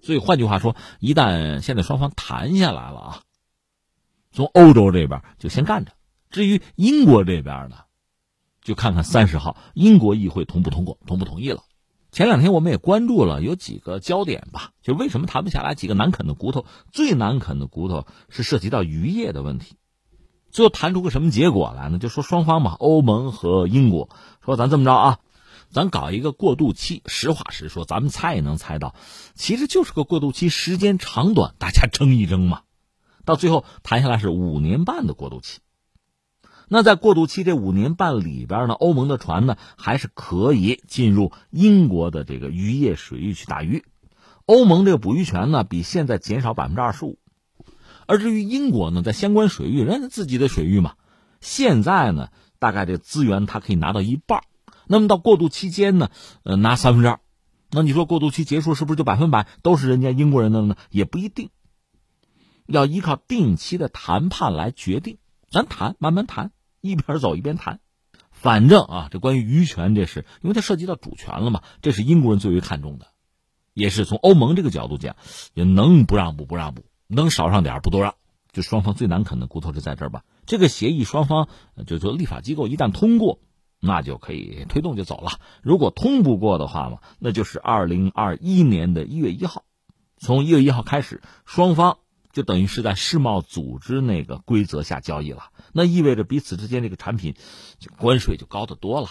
[0.03, 3.23] 所以换句话说，一旦现在双方谈下来了啊，
[4.33, 5.93] 从欧洲这边就先干着。
[6.31, 7.77] 至于英国这边呢，
[8.63, 11.63] 就看看三十号英国议会同不通过，同不同意了。
[12.11, 16.65] 前两天我们也关注了，有几个焦点吧，就为什么谈不下来，几个难啃的骨头。
[16.93, 19.77] 最难啃的骨头是涉及到渔业的问题。
[20.55, 21.99] 最后谈出个什么结果来呢？
[21.99, 24.09] 就说双方吧，欧盟和英国
[24.45, 25.19] 说，咱这么着啊。
[25.69, 28.95] 咱搞一个过渡期，实话实说，咱们猜也能猜到，
[29.35, 32.61] 其实就是个过渡期，时间长短大家争一争嘛。
[33.25, 35.59] 到最后谈下来是五年半的过渡期。
[36.69, 43.85] 那在过渡期这五年半里边呢，欧盟的船呢还是可以进入英国的这个渔业水域去打鱼，
[44.47, 47.19] 欧盟这个捕鱼权呢比现在减少百分之二十五。
[48.07, 50.95] 而至于英国呢，在相关水域，人家自己的水域嘛，
[51.41, 54.43] 现在呢大概这资源它可以拿到一半。
[54.87, 56.11] 那么到过渡期间呢，
[56.43, 57.21] 呃，拿三分之二，
[57.71, 60.77] 那你说过渡期结束是不是就百分百都是人家英国人的了呢？
[60.91, 61.51] 也不一定，
[62.67, 65.19] 要依靠定期的谈判来决定。
[65.51, 67.81] 咱谈，慢慢谈，一边走一边谈。
[68.31, 73.07] 反正啊，这关于渔权这事，因为它涉及到主权了嘛，这是英国人最为看重的，
[73.73, 75.17] 也是从欧盟这个角度讲，
[75.55, 78.15] 也能不让步不让步，能少让点不多让。
[78.53, 80.25] 就双方最难啃的骨头就在这儿吧。
[80.47, 81.49] 这个协议双方
[81.87, 83.41] 就说立法机构一旦通过。
[83.87, 85.33] 那就可以推动就走了。
[85.63, 89.65] 如果通不过的话嘛，那就是二零二一年的一月一号，
[90.17, 91.99] 从一月一号开始，双方
[92.33, 95.51] 就等于是在世贸组织那个规则下交易了。
[95.75, 97.35] 那意味着彼此之间这个产品
[97.79, 99.09] 就关税就高得多了。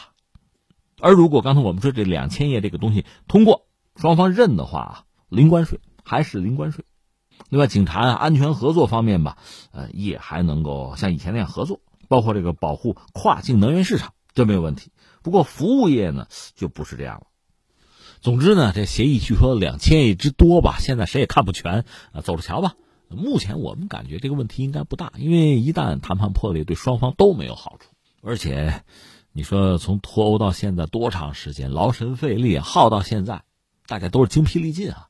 [0.99, 6.83] 而如果刚才我们说这两千页这个东西通过，双方认的话，零关税还是零关税。
[7.49, 9.37] 另外，警察啊、安全合作方面吧，
[9.71, 14.13] 呃，也还能够像以前那样合作，包括这个保护跨境能源市场。
[14.33, 14.91] 这没有问题，
[15.21, 17.27] 不过服务业呢就不是这样了。
[18.19, 22.73] 总之呢，这协议据说两千亿之多吧，现在谁也看不全啊，走着瞧吧。
[23.09, 27.91] 目前我们感觉这个问题应该不大，因为一旦谈判破裂，对双方都没有好处。
[28.23, 28.81] 而且，
[29.33, 33.43] 你说从脱欧到现在多长时间，劳神费力耗到现在，
[33.85, 35.09] 大家都是精疲力尽啊，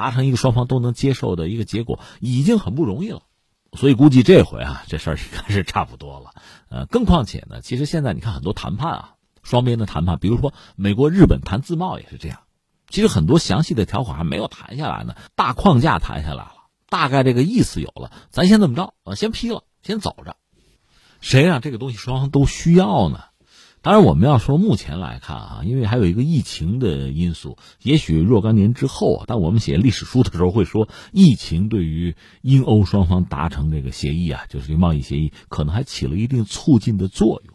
[0.00, 3.20] 达成一个双方都能接受的一个结果，已经很不容易了。
[3.74, 6.32] 所以估计这回啊，这事儿应该是差不多了。
[6.70, 12.38] 呃，更况且呢，其实现在你看很多谈判啊，双边的谈判，比如说美国、日本谈自贸也是这样。
[12.88, 16.54] 其实很多详细的条款还没有谈下来呢，大框架谈下来了，
[16.88, 20.36] 大概这个意思有了，咱先这么着呃，先批了，先走着。
[21.20, 23.20] 谁让这个东西双方都需要呢？
[23.82, 37.54] 当然，我们要说目前来看啊，因为还有一个疫情的因素，也许若干年之后，但我们写历史书的时候会说，疫情对于英欧双方达成这个协议啊，就是这贸易协议，可能还起了一定促进的作用。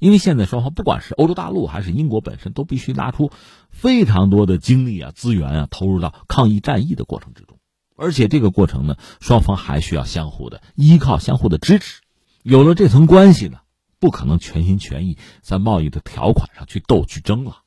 [0.00, 3.30] 因为现在双方不管是欧洲大陆还是英国本身，都必须拿出
[3.70, 7.58] 非常多的精力啊、资源啊，投入到抗疫战役的过程之中，
[7.96, 12.00] 而且这个过程呢，双方还需要相互的依靠、相互的支持。
[12.42, 13.58] 有了这层关系呢。
[14.02, 17.58] 不可能全心全意在贸易的条款上去斗去争了。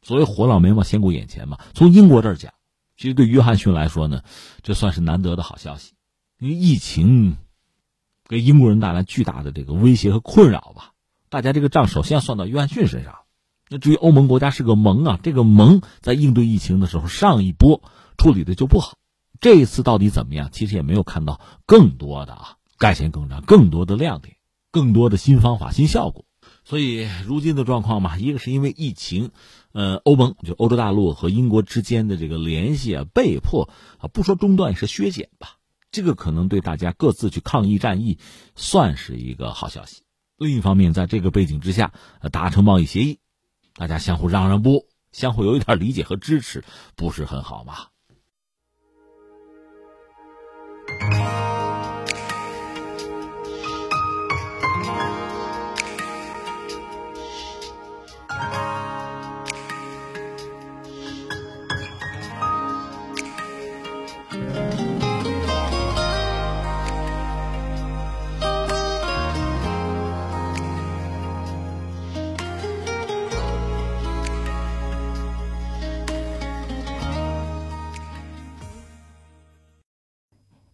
[0.00, 1.58] 所谓活老眉毛先顾眼前嘛。
[1.74, 2.54] 从英国这儿讲，
[2.96, 4.22] 其实对约翰逊来说呢，
[4.62, 5.92] 这算是难得的好消息，
[6.38, 7.36] 因为疫情
[8.26, 10.92] 给英国人带来巨大的这个威胁和困扰吧。
[11.28, 13.16] 大家这个账首先要算到约翰逊身上。
[13.68, 17.82] 那至于欧盟国家是个盟啊，这个盟在应对疫情的时候，上一波
[18.16, 18.96] 处理的就不好。
[19.40, 20.48] 这一次到底怎么样？
[20.52, 24.36] 其实也没有看到更多的啊盖钱更张，更多的亮点。
[24.72, 26.24] 更多的新方法、新效果，
[26.64, 29.30] 所以如今的状况嘛，一个是因为疫情，
[29.72, 33.68] 呃，欧盟就欧洲大陆和英国之间的这个联系啊，被迫
[33.98, 35.58] 啊，不说中断，是削减吧。
[35.90, 38.18] 这个可能对大家各自去抗疫战役，
[38.56, 40.04] 算是一个好消息。
[40.38, 41.92] 另一方面，在这个背景之下，
[42.32, 43.18] 达成贸易协议，
[43.74, 46.64] 大家相互让让步，相互有一点理解和支持，
[46.96, 47.88] 不是很好吗？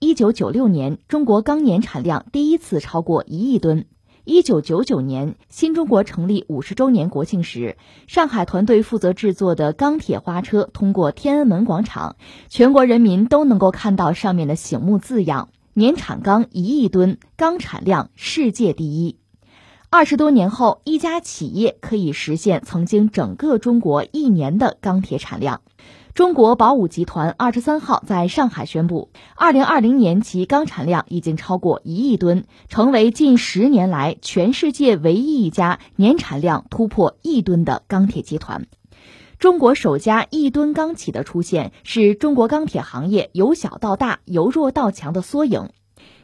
[0.08, 3.84] 一九九六年，中国钢年产量第一次超过一亿吨。
[4.24, 12.16] 一九九九年，新中国成立五十周年国庆时，上海团队负责制作的钢铁花车通过天安门广场，
[12.48, 19.18] 全国人民都能够看到上面的醒目字样：“年产钢一亿吨，钢产量世界第一。”
[19.90, 25.60] 二十多年后，一家企业可以实现曾经整个中国一年的钢铁产量。
[26.18, 38.66] 中国宝武集团二十三号在上海宣布，二零二零年其钢产量已经超过一亿吨，成为近十年来全世界唯一一家年产量突破亿吨的钢铁集团。
[39.38, 45.70] 中国首家亿吨钢企的出现，是中国钢铁行业由小到大、由弱到强的缩影。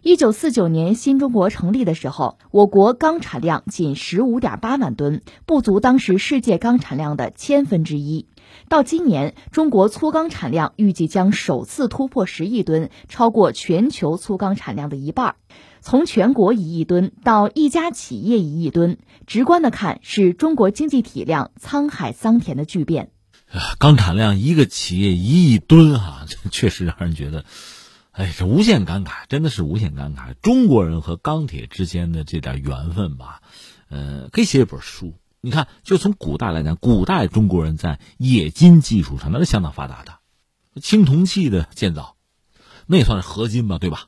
[0.03, 8.27] 一九四九年新中国成立的时候，我国钢产量仅十五点八万吨，不足当时世界钢产量的千分之一。
[8.69, 15.37] 到今年，中国粗钢产量预计将首次突破十亿吨，超过全球粗钢产量的一半。
[15.81, 23.11] 从全国一亿吨到一家企业一亿吨，直观的看，是中国经济体量沧海桑田的巨变。
[23.79, 27.45] 钢产量一个企业一亿吨啊， 这确实让人觉得，
[28.13, 30.35] 哎，这无限感慨，真的是无限感慨。
[30.41, 33.43] 中国人和钢铁之间的这点缘分吧，
[33.91, 35.13] 呃，可以写一本书。
[35.45, 40.15] 你看，就从古代来讲，古代中国人在冶金技术上那是相当发达的，
[40.81, 42.17] 青铜器的建造，
[42.87, 44.07] 那也算是合金吧，对吧？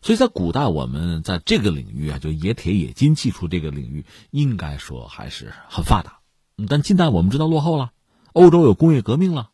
[0.00, 6.20] 所以在古代，我们在这个领域啊，就冶铁冶金技术这个领域，应该说还是很发达。
[6.68, 7.90] 但近代我们知道落后了，
[8.32, 9.50] 欧洲有工业革命了，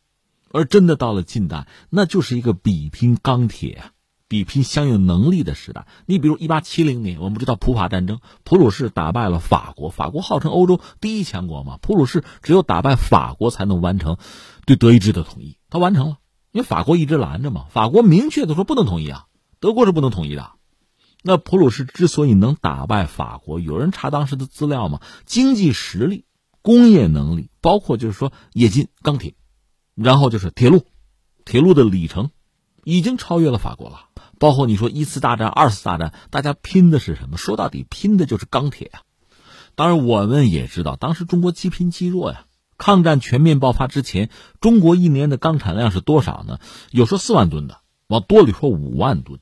[0.51, 3.81] 而真的到了近代，那就是一个比拼钢铁。
[4.33, 5.85] 比拼相应能力的时代。
[6.07, 9.91] 你比如一八七零年，我们知道普法战争，普鲁士打败了法国。
[9.91, 14.17] 法国号称欧洲第一强国嘛，普鲁士只有打败法国才能完成
[14.65, 15.59] 对德意志的统一。
[15.69, 16.17] 他完成了，
[16.51, 17.65] 因为法国一直拦着嘛。
[17.69, 19.27] 法国明确的说不能统一啊，
[19.59, 20.53] 德国是不能统一的。
[21.21, 26.25] 那普鲁士之所以能打败法国，有人查当时的资料嘛，经济实力、
[26.63, 29.35] 工业能力，包括就是说冶金、钢铁，
[29.93, 30.81] 然后就是铁路，
[31.45, 32.31] 铁路的里程
[32.83, 34.05] 已经超越了法国了。
[34.39, 37.37] 包括你说一次大战、二次大战，大家拼的是什么？
[37.37, 39.01] 说到底，拼的就是钢铁呀。
[39.75, 42.45] 当然，我们也知道，当时中国积贫积弱呀。
[42.77, 44.29] 抗战全面爆发之前，
[44.59, 46.59] 中国一年的钢产量是多少呢？
[46.91, 47.77] 有说四万吨的，
[48.07, 49.39] 往多里说五万吨，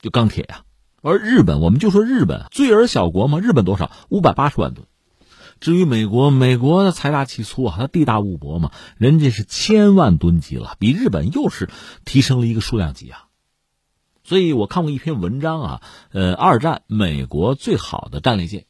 [0.00, 0.62] 就钢铁呀。
[1.02, 3.90] 而日本，我们就说日本，罪而小国嘛，日本多少？
[4.08, 4.86] 五百八十万吨。
[5.60, 11.68] 至于美国，美国的财大气粗啊，它地大物博嘛，人家是千万吨级了，比日本又是
[12.06, 13.26] 提升了一个数量级啊。
[14.24, 15.82] 所以我看过一篇文章啊，
[16.12, 18.64] 呃，二战美国最好的战列舰，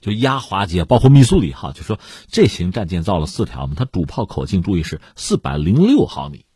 [0.00, 6.46] 就压华级，包括密苏里号，就说这型战舰造了四条嘛，它主炮口径注意是四百零六毫米，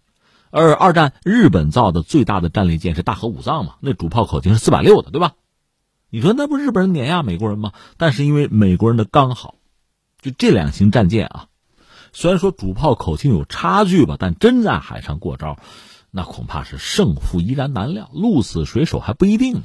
[0.51, 5.35] 而二战日本造的最大的战列舰是大和武藏嘛，那主炮口径是四百六的，对吧？
[6.09, 7.73] 你说那不日本人碾压美国人吗？
[7.99, 9.56] 但是因为美国人的刚好，
[10.21, 11.49] 就这两型战舰啊，
[12.13, 15.59] 虽然说主炮口径有差距吧，但真在海上过招。
[16.11, 19.65] 那恐怕是胜负依然难料，鹿死谁手还不一定呢。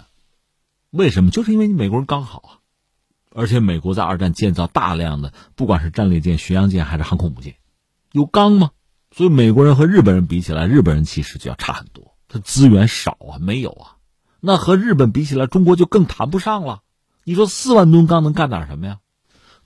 [0.89, 1.31] 为什么？
[1.31, 2.51] 就是因为你美国人刚好啊，
[3.33, 7.55] 而且美国在二战建造大量的，不管是战列舰、巡洋舰还是航空母舰，
[8.11, 8.71] 有钢吗？
[9.15, 13.95] 所以美国人和日本人比起来，日本人其实就要差很多，他资源少啊，没有啊。
[14.41, 16.81] 那和日本比起来，中国就更谈不上了。
[17.23, 18.99] 你说四万吨钢能干点什么呀？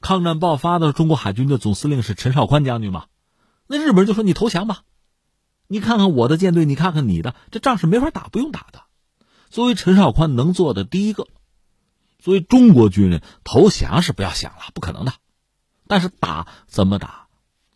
[0.05, 3.05] 抗战爆发的中国海军的总司令是陈绍宽将军嘛？
[3.65, 4.83] 那日本人就说你投降吧。
[5.65, 8.83] 你看看我的舰队，你看看你的，这仗是没法打，不用打的。
[9.49, 11.25] 作为陈绍宽能做的第一个，
[12.19, 15.13] 作为中国军人投降是不要想了，不可能的。
[15.87, 17.25] 但是打怎么打？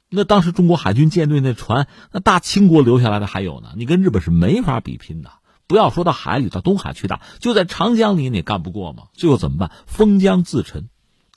[0.08, 5.32] 那当时中国海军舰队那船，那大清国留下来的还有呢，你跟日本是没法比拼的。
[5.66, 9.06] 不要说到海里，到东海去打，就在长江里你干不过嘛。
[9.14, 9.72] 最后怎么办？
[9.88, 10.90] 封江自沉，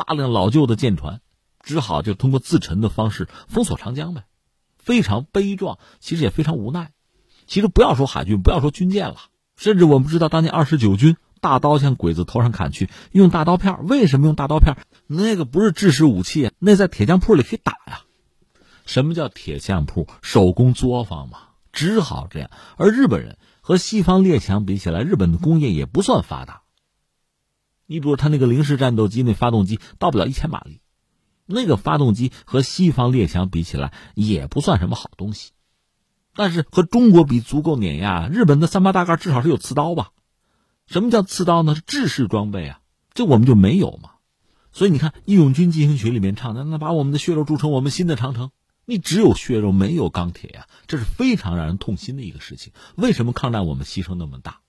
[0.05, 1.20] 大量老旧的舰船，
[1.62, 4.24] 只好就通过自沉的方式封锁长江呗。
[4.78, 6.90] 非常悲壮，其实也非常无奈。
[7.46, 9.16] 其实不要说海军，不要说军舰了，
[9.57, 13.86] 甚至我们知道当年二十九军大刀向鬼子头上砍去，用大刀片。
[13.86, 14.76] 为什么用大刀片？
[15.07, 18.00] 那个不是制式武器，那在铁匠铺里可以打呀。
[18.84, 20.09] 什么叫铁匠铺？
[20.20, 21.38] 手工作坊嘛，
[21.72, 22.50] 只好这样。
[22.76, 26.61] 而日本人和西方列强比起来，日本的工业也不算发达。
[27.93, 30.80] 你比如他那个零式战斗机，那发动机到不了一千马力，
[31.45, 35.51] 那个发动机和西方列强比起来也不算什么好东西。
[36.34, 38.28] 但是和中国比足够碾压。
[38.28, 40.12] 日本的三八大盖至少是有刺刀吧？
[40.86, 41.74] 什么叫刺刀呢？
[41.74, 42.80] 是制式装备啊，
[43.12, 44.12] 这我们就没有嘛。
[44.72, 48.51] 所以你看《义勇军进行曲》里面唱的，那把我们的血肉铸成我们新的长城。
[48.86, 52.72] 你只有血肉没有钢铁呀，这是非常让人痛心的一个事情。
[52.97, 54.61] 为什么抗战我们牺牲那么大？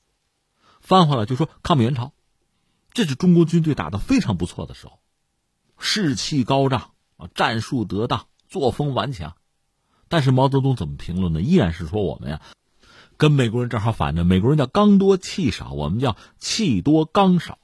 [0.81, 2.11] 翻回来就说抗美援朝，
[2.93, 4.99] 这是中国军队打得非常不错的时候，
[5.79, 9.35] 士气高涨啊，战术得当，作风顽强。
[10.07, 11.41] 但是毛泽东怎么评论呢？
[11.41, 12.41] 依然是说我们呀，
[13.17, 14.23] 跟美国人正好反着。
[14.23, 17.57] 美国人叫钢多气少，我们叫气多钢少。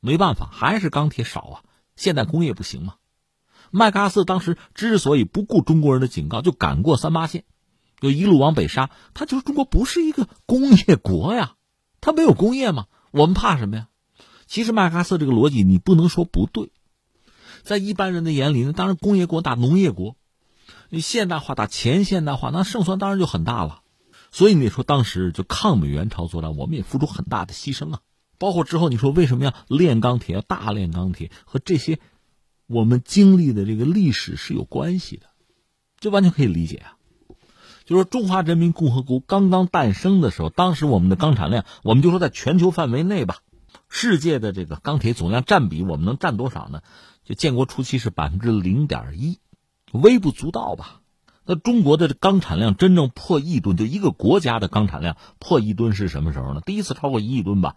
[0.00, 1.62] 没办法，还是钢铁少啊，
[1.94, 2.96] 现代工业不行嘛。
[3.70, 7.44] 麦克阿瑟当时之所以不顾中国人的警告，就赶过三八线，
[8.00, 11.54] 就一路往北杀，他就是中国不是一个工业国呀，
[12.00, 13.88] 他没有工业嘛，我们怕什么呀？
[14.52, 16.72] 其实麦克阿瑟这个逻辑你不能说不对，
[17.62, 20.14] 在一般人的眼里呢，当然工业国打农业国，
[20.90, 23.80] 你现代化打前现代化，那胜算当然就很大了。
[24.30, 28.00] 所以你说当时就抗美援朝作战，我们也付出很大的牺牲啊，
[28.36, 31.98] 包括之后你说为什么要炼钢铁，要大炼钢铁和这些。
[32.66, 35.28] 我们经历的这个历史是有关系的，
[35.98, 36.96] 这完全可以理解啊。
[37.86, 43.38] 就说中华人民共和国刚刚诞生的时候，当时我们的钢产量，我们就说在全球范围内吧，
[43.94, 46.80] 世界的这个钢铁总量占比，我们能占多少呢？
[47.24, 49.38] 就建国初期是百分之零点一，
[49.92, 51.02] 微不足道吧。
[51.44, 56.62] 那中国的钢产量真正破亿吨，就一个国家的钢产量破亿吨是什么时候呢？
[56.64, 57.76] 第一次超过一亿吨吧，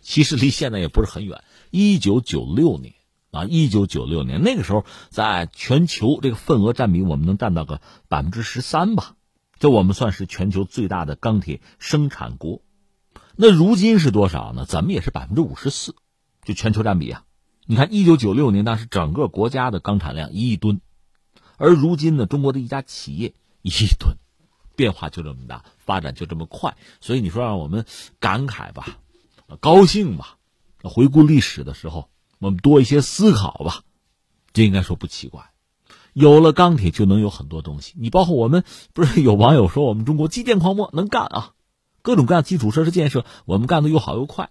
[0.00, 2.94] 其实离现在也不是很远，一九九六年。
[3.30, 9.14] 啊，一九九六年那个时候，在全球这个份额占比，我们能占到个百分之十三吧，
[9.60, 12.62] 就我们算是全球最大的钢铁生产国。
[13.42, 14.66] 那如今是多少呢？
[14.66, 15.94] 咱们也是百分之五十四，
[16.44, 17.24] 就全球占比啊。
[17.64, 20.82] 你看，一九九六年当时整个国家的钢产量一亿吨，
[21.56, 23.32] 而如今呢，中国的一家企业
[23.62, 24.18] 一亿吨，
[24.76, 26.76] 变化就这么大，发展就这么快。
[27.00, 27.86] 所以你说让我们
[28.18, 28.98] 感慨吧，
[29.60, 30.36] 高兴吧，
[30.82, 32.10] 回顾历史的时候。
[32.40, 33.84] 我们多一些思考吧，
[34.52, 35.50] 这应该说不奇怪。
[36.12, 37.94] 有了钢铁，就能有很多东西。
[37.96, 41.52] 你包括我们，不是有网友说我们中国基建狂魔能干啊，
[42.02, 44.50] 各种各样基础设施建设，我们干的又好又快。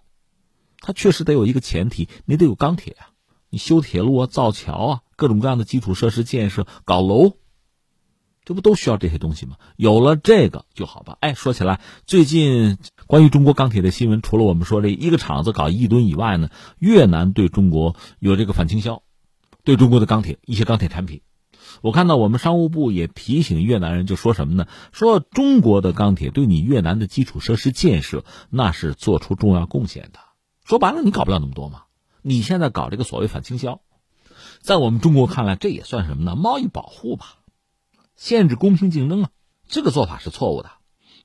[0.79, 3.09] 它确实得有一个前提，你得有钢铁啊。
[3.49, 7.33] 你修铁路啊，造桥啊，各种各样的基础设施建设，搞楼。
[8.45, 9.57] 这不都需要这些东西吗？
[9.75, 11.17] 有了这个就好吧。
[11.19, 19.03] 哎，说起来，最近关于中国钢铁的新闻，除了我们说这一个厂子搞一吨以外呢，越南对中国有这个反倾销，
[19.63, 21.21] 对中国的钢铁一些钢铁产品，
[21.81, 24.67] 我看到我们商务部也提醒越南人，就说什么呢？
[24.91, 30.19] 说中国的钢铁对你越南的基础设施建设那是做出重要贡献的。
[30.65, 31.83] 说白了，你搞不了那么多嘛。
[32.21, 33.81] 你现在搞这个所谓反倾销，
[34.61, 36.35] 在我们中国看来，这也算什么呢？
[36.35, 37.37] 贸易保护吧。
[38.15, 39.29] 限制公平竞争啊，
[39.67, 40.71] 这个做法是错误的，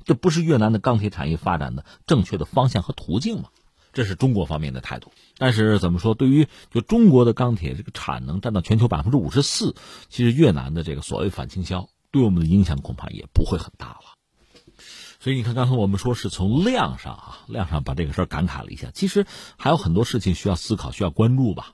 [0.04, 3.48] 这不是越南的钢铁产业发展的正确的方向和途径吗？
[3.94, 5.12] 这是中国方面的态度。
[5.38, 9.74] 但是怎么说，对于就中国的钢铁这个产能占到全球百分之五十四，
[10.10, 14.82] 其实越南的这个所谓反倾销对我们的影响恐怕也不会很大了。
[15.20, 19.24] 所以你看，刚才我们说是从量上啊，量上把这个事儿感慨了一下，其实
[19.56, 21.72] 还有很多事情需要思考、需要关注吧。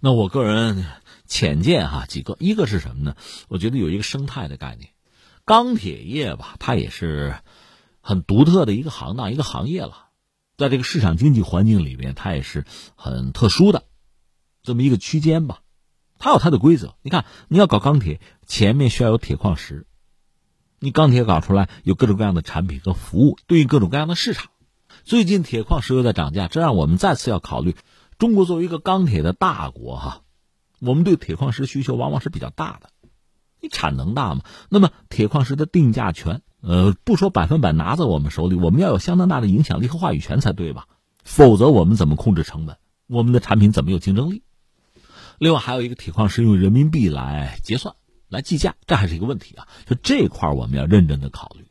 [0.00, 0.84] 那我个人。
[1.26, 3.14] 浅见哈几个，一个是什么呢？
[3.46, 4.90] 我觉得有一个生态的概念，
[5.44, 7.36] 钢铁业吧，它也是
[8.00, 10.06] 很独特的一个行当、一个行业了，
[10.60, 13.84] 在这个市场经济环境里边，它也是很特殊的
[14.62, 15.62] 这么一个区间吧。
[16.18, 16.96] 它有它的规则。
[17.00, 19.86] 你看，你要搞钢铁，前面需要有铁矿石，
[20.78, 24.50] 你钢铁搞出来有各种各样的产品和服务，对应各种各样的市场。
[25.02, 27.74] 最近铁矿石又在涨价，这让我们再次要考虑，
[28.18, 30.20] 中国作为一个钢铁的大国哈。
[30.78, 32.90] 我们对铁矿石需求往往是比较大的，
[33.60, 34.42] 你产能大嘛？
[34.68, 40.86] 那么铁矿石的定价权，呃，不说百分百拿在我们手里，我们要有相当大的影响力和话语权才对吧？
[41.22, 42.76] 否则我们怎么控制成本？
[43.06, 44.42] 我们的产品怎么有竞争力？
[45.38, 47.94] 另外还有一个铁矿石用人民币来结算、
[48.28, 49.68] 来计价，这还是一个问题啊。
[49.86, 51.66] 就这块我们要认真的考虑，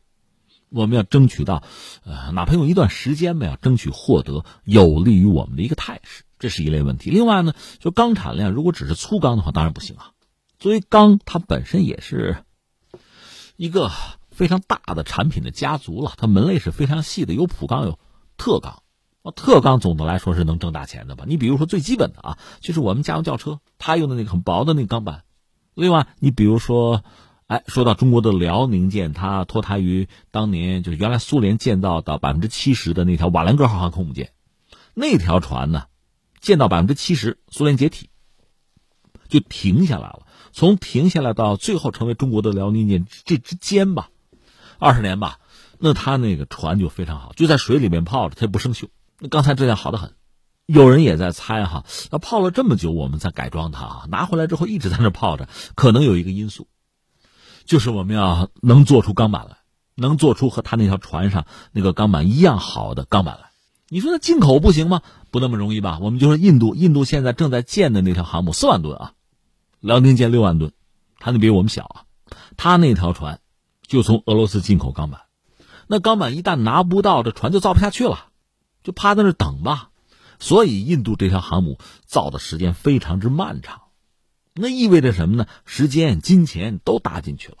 [0.70, 1.62] 我们要争取到，
[2.04, 6.24] 呃，哪怕用一段时间吧，要争取获得有利于我们的一个态势。
[6.38, 7.10] 这是一类问题。
[7.10, 10.12] 另外呢，就钢产量，如果只是粗钢的话，当然不行啊。
[10.60, 12.44] 作为钢，它本身也是
[13.56, 13.90] 一个
[14.30, 17.98] 非常大的产品的家族了，它门类是非常细的，有普钢，有
[18.36, 18.82] 特钢。
[19.36, 21.24] 特钢总的来说是能挣大钱的吧？
[21.26, 25.24] 你比如说最基本的啊，就是我们家用轿车，它用的那个很薄的那个钢板。
[25.72, 27.04] 另外，你比如说，
[27.46, 34.32] 哎，说到中国的辽宁舰，它脱胎于当年就是原来苏联建造到百分之七十的那条瓦良格号航空母舰，
[34.92, 35.84] 那条船呢，
[36.40, 38.09] 建到百分之七十，苏联解体，
[39.30, 40.26] 就停下来了。
[40.52, 44.10] 从停下来到最后成为中国的辽宁舰这之间吧，
[44.78, 45.38] 二十年吧，
[45.78, 48.88] 那它那个船就非常好，就在水里面泡着，它也不生锈。
[49.20, 50.12] 那刚才质量好的很，
[50.66, 56.66] 有人也在猜哈，那泡了这么久，我们再改装它啊，拿回来之后一直在那泡着，可能有一个因素，
[57.64, 59.58] 就是我们要能做出钢板来，
[59.94, 63.50] 能做出和他那条船上那个钢板一样好的钢板来。
[63.88, 65.02] 你说那进口不行吗？
[65.30, 65.98] 不那么容易吧？
[66.00, 69.12] 我们就说印度，印度现在正在建的那条航母四万吨啊，
[69.80, 70.72] 辽宁舰六万吨，
[71.18, 72.04] 它那比我们小啊，
[72.56, 73.40] 它那条船
[73.82, 75.22] 就从俄罗斯进口钢板，
[75.86, 78.26] 那钢板一旦拿不到，这船就造不下去了。
[78.82, 79.90] 就趴在那等吧，
[80.38, 83.82] 所以印度这条航母造的时间非常之漫长，
[84.54, 85.46] 那意味着什么呢？
[85.66, 87.58] 时间、金钱都搭进去了，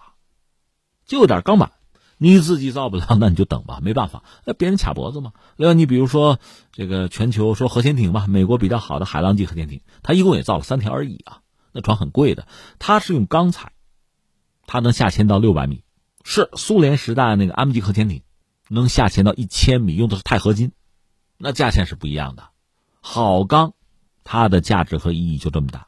[1.04, 1.72] 就点钢板，
[2.16, 5.32] 你自己造不了， 那你就等吧，没办法，那别人卡脖子嘛。
[5.56, 6.38] 另外，你比如说
[6.72, 11.40] 这个全球说核潜艇吧，美国比较好的海狼级核潜艇，它一共也造了三条而已啊，
[11.72, 12.46] 那船很贵的，
[12.78, 13.72] 它是用钢材，
[14.66, 15.84] 它能下潜到六百米，
[16.24, 18.22] 是苏联时代那个 M 级核潜艇
[18.68, 20.72] 能下潜到一千米，用的是钛合金。
[21.38, 22.48] 那价钱是不一样的，
[23.00, 23.72] 好钢，
[24.24, 25.86] 它的价值和意义就这么大。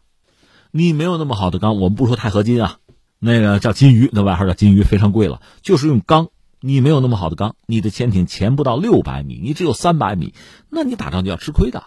[0.71, 2.79] 你没有那么好的钢，我们不说钛合金啊，
[3.19, 5.43] 那个叫金鱼，那外号叫金鱼，非常贵了。
[5.61, 6.31] 就是用钢，
[6.61, 10.33] 你没有那么好的钢，你的潜艇潜不到六百米，你只有三百米，
[10.71, 11.85] 那你打仗就要吃亏的。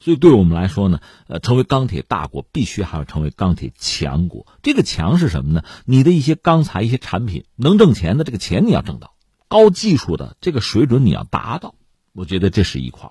[0.00, 4.46] 所以对我们来说呢，呃，成为钢铁大国，必须还要成为钢铁强国。
[4.62, 5.64] 这个强是什么呢？
[5.84, 9.14] 你的一些钢材、一些产品能挣钱的，这个钱你要挣到，
[9.48, 11.74] 高技术的这个水准你要达到。
[12.12, 13.10] 我觉得这是一块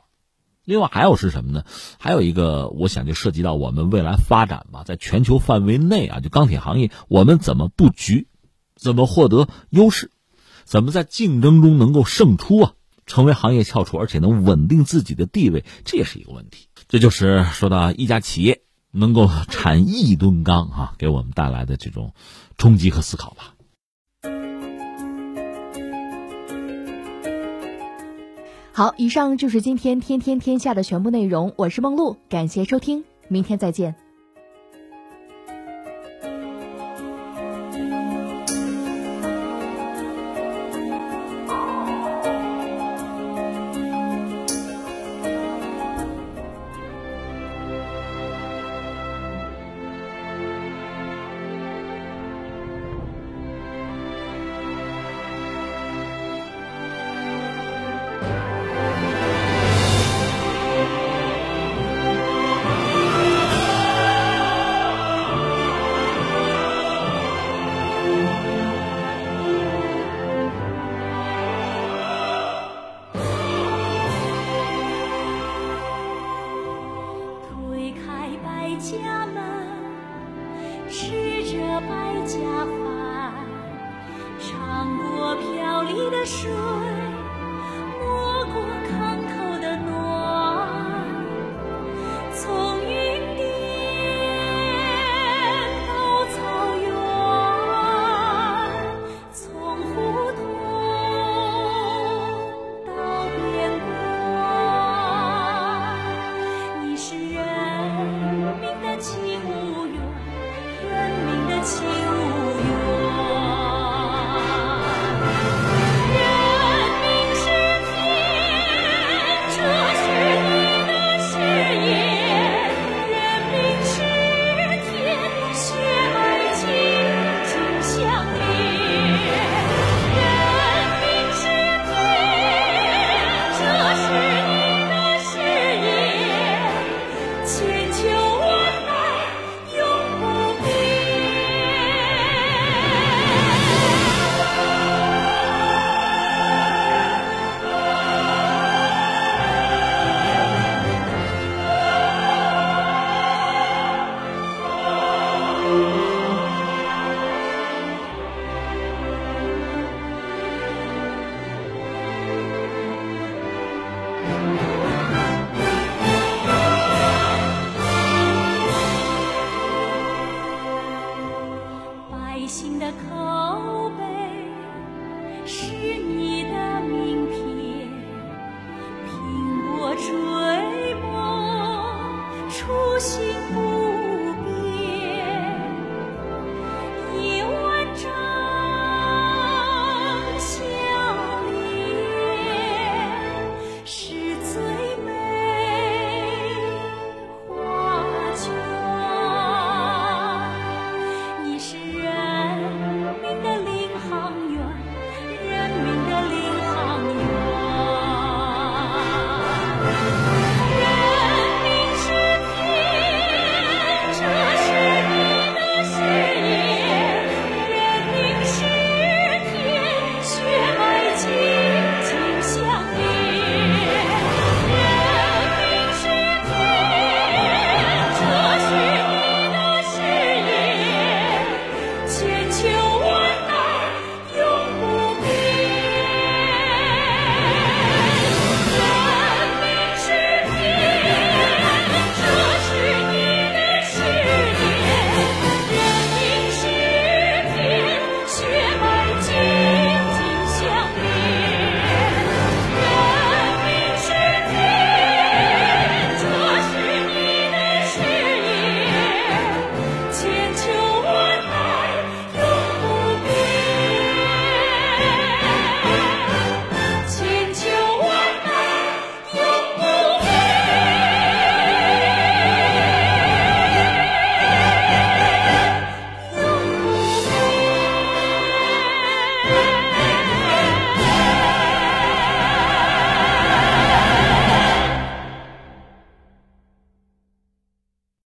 [0.65, 1.63] 另外还有是什么呢？
[1.97, 8.27] 还有一个，我想就涉及到我们未来发展吧，在全球范围内啊，就钢铁行业，我们怎么布局，
[8.75, 10.11] 怎么获得优势，
[10.65, 12.73] 怎么在竞争中能够胜出啊，
[13.05, 16.66] 成为行业翘楚，而且能稳定自己的地位，这也是一个问题。
[16.89, 18.61] 这就是说到一家企业
[18.91, 22.13] 能够产一吨钢啊，给我们带来的这种
[22.57, 23.53] 冲击和思考吧。
[28.71, 31.53] 好，以上就是今天天天天下的全部内容。
[31.57, 34.06] 我是梦露，感谢收听，明天再见。